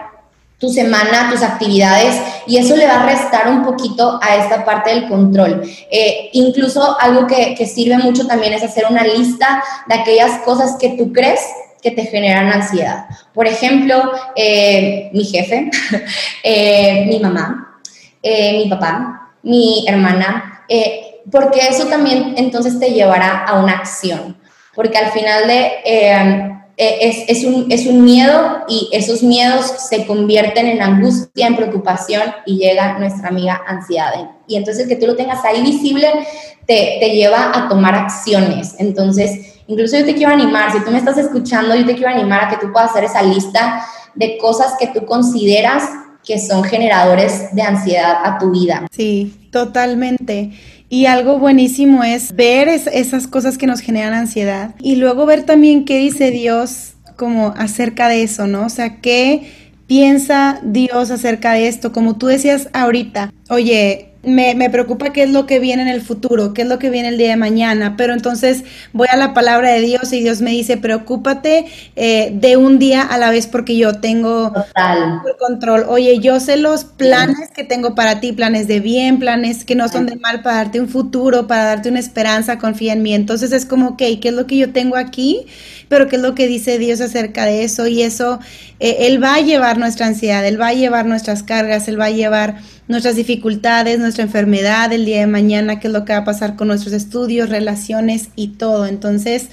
tu 0.57 0.69
semana, 0.69 1.29
tus 1.31 1.41
actividades, 1.41 2.21
y 2.45 2.57
eso 2.57 2.75
le 2.75 2.85
va 2.85 3.01
a 3.01 3.05
restar 3.05 3.47
un 3.47 3.63
poquito 3.63 4.19
a 4.21 4.35
esta 4.35 4.65
parte 4.65 4.91
del 4.91 5.07
control. 5.07 5.63
Eh, 5.89 6.29
incluso 6.33 6.99
algo 6.99 7.25
que, 7.25 7.55
que, 7.55 7.65
sirve 7.65 7.97
mucho 7.97 8.27
también 8.27 8.53
es 8.53 8.63
hacer 8.63 8.85
una 8.89 9.03
lista 9.03 9.63
de 9.87 9.95
aquellas 9.95 10.39
cosas 10.41 10.75
que 10.79 10.89
tú 10.89 11.13
crees 11.13 11.39
que 11.81 11.91
te 11.91 12.03
generan 12.03 12.51
ansiedad. 12.51 13.05
Por 13.33 13.47
ejemplo, 13.47 14.11
eh, 14.35 15.09
mi 15.13 15.23
jefe, 15.23 15.71
eh, 16.43 17.05
mi 17.07 17.19
mamá, 17.19 17.79
mi 18.21 18.67
papá, 18.69 19.31
mi 19.41 19.85
hermana, 19.87 20.63
porque 21.29 21.61
eso 21.69 21.85
también 21.87 22.35
entonces 22.37 22.79
te 22.79 22.91
llevará 22.91 23.45
a 23.45 23.61
una 23.61 23.73
acción, 23.73 24.37
porque 24.75 24.97
al 24.97 25.11
final 25.11 25.47
de... 25.47 26.51
Es, 26.77 27.25
es, 27.27 27.43
un, 27.43 27.71
es, 27.71 27.85
un, 27.85 28.03
miedo 28.03 28.63
y 28.67 28.89
esos 28.91 29.21
miedos 29.21 29.67
se 29.87 30.07
convierten 30.07 30.65
en 30.65 30.81
angustia, 30.81 31.45
en 31.45 31.55
preocupación 31.55 32.23
y 32.43 32.57
llega 32.57 32.97
nuestra 32.97 33.27
amiga 33.27 33.61
ansiedad. 33.67 34.13
Y 34.47 34.55
entonces 34.55 34.87
que 34.87 34.95
tú 34.95 35.05
lo 35.05 35.15
tengas 35.15 35.45
ahí 35.45 35.61
visible 35.61 36.07
te, 36.65 36.97
te 36.99 37.11
lleva 37.11 37.51
a 37.53 37.69
tomar 37.69 37.93
acciones. 37.93 38.73
Entonces, 38.79 39.51
Incluso 39.71 39.97
yo 39.97 40.05
te 40.05 40.15
quiero 40.15 40.33
animar, 40.33 40.69
si 40.69 40.83
tú 40.83 40.91
me 40.91 40.97
estás 40.97 41.17
escuchando, 41.17 41.73
yo 41.73 41.85
te 41.85 41.95
quiero 41.95 42.09
animar 42.09 42.43
a 42.43 42.49
que 42.49 42.57
tú 42.57 42.73
puedas 42.73 42.89
hacer 42.89 43.05
esa 43.05 43.23
lista 43.23 43.85
de 44.15 44.37
cosas 44.37 44.73
que 44.77 44.87
tú 44.87 45.05
consideras 45.05 45.83
que 46.25 46.39
son 46.39 46.63
generadores 46.63 47.53
de 47.53 47.61
ansiedad 47.61 48.17
a 48.23 48.37
tu 48.37 48.51
vida. 48.51 48.87
Sí, 48.91 49.33
totalmente. 49.51 50.51
Y 50.89 51.05
algo 51.05 51.39
buenísimo 51.39 52.03
es 52.03 52.35
ver 52.35 52.67
esas 52.67 53.27
cosas 53.27 53.57
que 53.57 53.65
nos 53.67 53.79
generan 53.79 54.13
ansiedad 54.13 54.75
y 54.79 54.97
luego 54.97 55.25
ver 55.25 55.43
también 55.43 55.85
qué 55.85 55.97
dice 55.97 56.31
Dios 56.31 56.93
como 57.15 57.53
acerca 57.57 58.09
de 58.09 58.23
eso, 58.23 58.47
¿no? 58.47 58.65
O 58.65 58.69
sea, 58.69 58.99
qué 58.99 59.49
piensa 59.87 60.59
Dios 60.63 61.11
acerca 61.11 61.53
de 61.53 61.67
esto, 61.67 61.91
como 61.91 62.17
tú 62.17 62.27
decías 62.27 62.69
ahorita, 62.73 63.33
oye, 63.49 64.10
me, 64.23 64.53
me, 64.53 64.69
preocupa 64.69 65.11
qué 65.11 65.23
es 65.23 65.31
lo 65.31 65.47
que 65.47 65.59
viene 65.59 65.81
en 65.81 65.87
el 65.87 66.01
futuro, 66.01 66.53
qué 66.53 66.61
es 66.61 66.67
lo 66.67 66.77
que 66.77 66.89
viene 66.91 67.09
el 67.09 67.17
día 67.17 67.29
de 67.29 67.37
mañana, 67.37 67.95
pero 67.97 68.13
entonces 68.13 68.63
voy 68.93 69.07
a 69.11 69.17
la 69.17 69.33
palabra 69.33 69.71
de 69.71 69.81
Dios 69.81 70.13
y 70.13 70.21
Dios 70.21 70.41
me 70.41 70.51
dice, 70.51 70.77
preocúpate 70.77 71.65
eh, 71.95 72.31
de 72.33 72.55
un 72.55 72.77
día 72.77 73.01
a 73.01 73.17
la 73.17 73.31
vez 73.31 73.47
porque 73.47 73.75
yo 73.75 73.99
tengo 73.99 74.53
el 74.75 75.37
control. 75.37 75.85
Oye, 75.87 76.19
yo 76.19 76.39
sé 76.39 76.57
los 76.57 76.83
planes 76.83 77.49
que 77.55 77.63
tengo 77.63 77.95
para 77.95 78.19
ti, 78.19 78.31
planes 78.31 78.67
de 78.67 78.79
bien, 78.79 79.17
planes 79.17 79.65
que 79.65 79.75
no 79.75 79.87
son 79.89 80.05
de 80.05 80.15
mal, 80.17 80.43
para 80.43 80.57
darte 80.57 80.79
un 80.79 80.87
futuro, 80.87 81.47
para 81.47 81.63
darte 81.63 81.89
una 81.89 81.99
esperanza, 81.99 82.59
confía 82.59 82.93
en 82.93 83.01
mí. 83.01 83.15
Entonces 83.15 83.51
es 83.51 83.65
como, 83.65 83.89
ok, 83.89 84.03
¿qué 84.21 84.29
es 84.29 84.33
lo 84.33 84.45
que 84.45 84.57
yo 84.57 84.71
tengo 84.71 84.97
aquí? 84.97 85.47
Pero 85.87 86.07
qué 86.07 86.17
es 86.17 86.21
lo 86.21 86.35
que 86.35 86.47
dice 86.47 86.77
Dios 86.77 87.01
acerca 87.01 87.45
de 87.45 87.63
eso 87.63 87.87
y 87.87 88.03
eso, 88.03 88.39
eh, 88.79 89.07
Él 89.07 89.21
va 89.21 89.35
a 89.35 89.41
llevar 89.41 89.77
nuestra 89.77 90.05
ansiedad, 90.05 90.45
Él 90.45 90.61
va 90.61 90.67
a 90.67 90.73
llevar 90.73 91.05
nuestras 91.05 91.43
cargas, 91.43 91.87
Él 91.87 91.99
va 91.99 92.05
a 92.05 92.11
llevar 92.11 92.57
nuestras 92.87 93.15
dificultades, 93.15 93.99
nuestra 94.11 94.25
enfermedad 94.25 94.91
el 94.91 95.05
día 95.05 95.21
de 95.21 95.27
mañana, 95.27 95.79
qué 95.79 95.87
es 95.87 95.93
lo 95.93 96.03
que 96.03 96.11
va 96.11 96.19
a 96.19 96.23
pasar 96.25 96.57
con 96.57 96.67
nuestros 96.67 96.91
estudios, 96.91 97.49
relaciones 97.49 98.27
y 98.35 98.49
todo. 98.49 98.85
Entonces, 98.85 99.47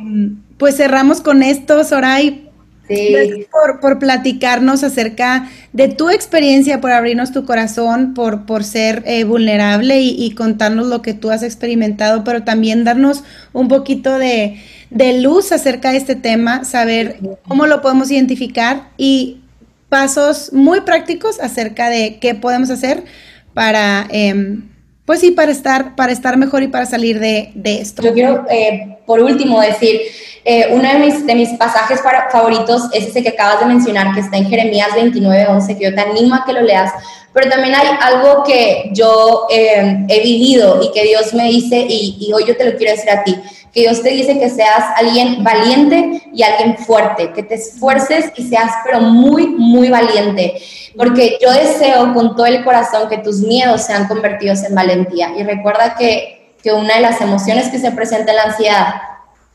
em, 0.00 0.38
pues 0.56 0.76
cerramos 0.76 1.20
con 1.20 1.42
esto, 1.42 1.84
Soray. 1.84 2.48
Sí. 2.88 3.46
Por, 3.50 3.80
por, 3.80 3.98
platicarnos 3.98 4.84
acerca 4.84 5.50
de 5.72 5.88
tu 5.88 6.10
experiencia, 6.10 6.82
por 6.82 6.92
abrirnos 6.92 7.32
tu 7.32 7.46
corazón, 7.46 8.12
por, 8.12 8.44
por 8.44 8.62
ser 8.62 9.02
eh, 9.06 9.24
vulnerable 9.24 10.00
y, 10.00 10.22
y, 10.22 10.32
contarnos 10.32 10.86
lo 10.88 11.00
que 11.00 11.14
tú 11.14 11.30
has 11.30 11.42
experimentado, 11.42 12.24
pero 12.24 12.42
también 12.42 12.84
darnos 12.84 13.24
un 13.54 13.68
poquito 13.68 14.18
de, 14.18 14.60
de 14.90 15.20
luz 15.20 15.50
acerca 15.50 15.92
de 15.92 15.96
este 15.96 16.14
tema, 16.14 16.64
saber 16.64 17.20
cómo 17.48 17.66
lo 17.66 17.80
podemos 17.80 18.10
identificar 18.10 18.90
y 18.98 19.40
pasos 19.88 20.52
muy 20.52 20.82
prácticos 20.82 21.40
acerca 21.40 21.88
de 21.88 22.18
qué 22.20 22.34
podemos 22.34 22.68
hacer 22.68 23.04
para, 23.54 24.06
em, 24.10 24.68
pues 25.04 25.20
sí, 25.20 25.30
para 25.30 25.52
estar, 25.52 25.96
para 25.96 26.12
estar 26.12 26.36
mejor 26.36 26.62
y 26.62 26.68
para 26.68 26.86
salir 26.86 27.20
de, 27.20 27.52
de 27.54 27.80
esto. 27.80 28.02
Yo 28.02 28.12
quiero, 28.12 28.44
eh, 28.50 28.98
por 29.06 29.20
último, 29.20 29.60
decir, 29.60 30.00
eh, 30.46 30.68
uno 30.72 30.86
de 30.86 30.98
mis, 30.98 31.26
de 31.26 31.34
mis 31.34 31.48
pasajes 31.54 32.02
favoritos 32.30 32.82
es 32.92 33.06
ese 33.06 33.22
que 33.22 33.30
acabas 33.30 33.60
de 33.60 33.66
mencionar, 33.66 34.12
que 34.12 34.20
está 34.20 34.36
en 34.36 34.46
Jeremías 34.46 34.94
29, 34.94 35.46
11, 35.48 35.78
que 35.78 35.84
yo 35.84 35.94
te 35.94 36.00
animo 36.02 36.34
a 36.34 36.44
que 36.44 36.52
lo 36.52 36.60
leas, 36.60 36.92
pero 37.32 37.48
también 37.48 37.74
hay 37.74 37.88
algo 38.00 38.44
que 38.44 38.90
yo 38.92 39.46
em, 39.48 40.06
he 40.08 40.20
vivido 40.20 40.82
y 40.82 40.92
que 40.92 41.02
Dios 41.04 41.32
me 41.32 41.44
dice, 41.44 41.86
y, 41.88 42.30
hoy 42.34 42.44
yo 42.46 42.56
te 42.58 42.70
lo 42.70 42.76
quiero 42.76 42.92
decir 42.92 43.10
a 43.10 43.24
ti, 43.24 43.40
que 43.72 43.80
Dios 43.80 44.02
te 44.02 44.10
dice 44.10 44.38
que 44.38 44.50
seas 44.50 44.84
alguien 44.96 45.42
valiente 45.42 46.22
y 46.32 46.42
alguien 46.42 46.76
fuerte, 46.76 47.32
que 47.32 47.42
te 47.42 47.54
esfuerces 47.54 48.30
y 48.36 48.46
seas 48.46 48.70
pero 48.84 49.00
muy, 49.00 49.46
muy 49.46 49.88
valiente, 49.88 50.60
porque 50.94 51.38
yo 51.40 51.50
deseo 51.52 52.12
con 52.12 52.36
todo 52.36 52.46
el 52.46 52.62
corazón 52.64 53.08
que 53.08 53.18
tus 53.18 53.40
miedos 53.40 53.80
sean 53.82 54.06
convertidos 54.06 54.62
en 54.62 54.74
valentía. 54.74 55.32
Y 55.36 55.42
recuerda 55.42 55.96
que, 55.96 56.52
que 56.62 56.72
una 56.72 56.96
de 56.96 57.00
las 57.00 57.20
emociones 57.20 57.68
que 57.70 57.78
se 57.78 57.90
presenta 57.90 58.30
en 58.30 58.36
la 58.36 58.42
ansiedad 58.44 58.94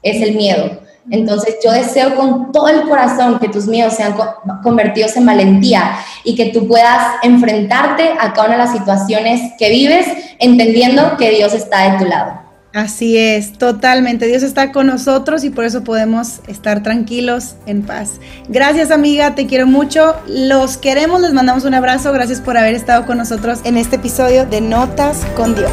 es 0.04 0.22
el 0.22 0.36
miedo. 0.36 0.80
Entonces 1.12 1.56
yo 1.64 1.72
deseo 1.72 2.16
con 2.16 2.52
todo 2.52 2.68
el 2.68 2.84
corazón 2.84 3.40
que 3.40 3.50
tus 3.50 3.66
miedos 3.66 3.96
sean 3.96 4.16
convertidos 4.62 5.16
en 5.18 5.26
valentía 5.26 5.98
y 6.24 6.36
que 6.36 6.48
tú 6.48 6.68
puedas 6.68 7.16
enfrentarte 7.24 8.12
a 8.20 8.34
cada 8.34 8.48
una 8.48 8.58
de 8.58 8.64
las 8.64 8.74
situaciones 8.74 9.54
que 9.58 9.70
vives 9.70 10.06
entendiendo 10.40 11.18
que 11.18 11.32
Dios 11.32 11.54
está 11.54 11.92
de 11.92 11.98
tu 11.98 12.06
lado. 12.06 12.50
Así 12.74 13.18
es, 13.18 13.54
totalmente. 13.54 14.28
Dios 14.28 14.44
está 14.44 14.72
con 14.72 14.86
nosotros 14.86 15.44
y 15.44 15.50
por 15.50 15.66
eso 15.66 15.84
podemos 15.84 16.42
estar 16.48 16.84
tranquilos, 16.84 17.56
en 17.66 17.82
paz. 17.82 18.20
Gracias 18.48 18.92
amiga, 18.92 19.34
te 19.34 19.48
quiero 19.48 19.66
mucho. 19.66 20.16
Los 20.28 20.78
queremos, 20.78 21.22
les 21.22 21.34
mandamos 21.34 21.66
un 21.66 21.74
abrazo. 21.74 22.14
Gracias 22.14 22.42
por 22.42 22.58
haber 22.58 22.76
estado 22.76 23.08
con 23.08 23.18
nosotros 23.18 23.62
en 23.64 23.78
este 23.78 23.96
episodio 23.96 24.46
de 24.46 24.62
Notas 24.62 25.26
con 25.36 25.56
Dios. 25.56 25.72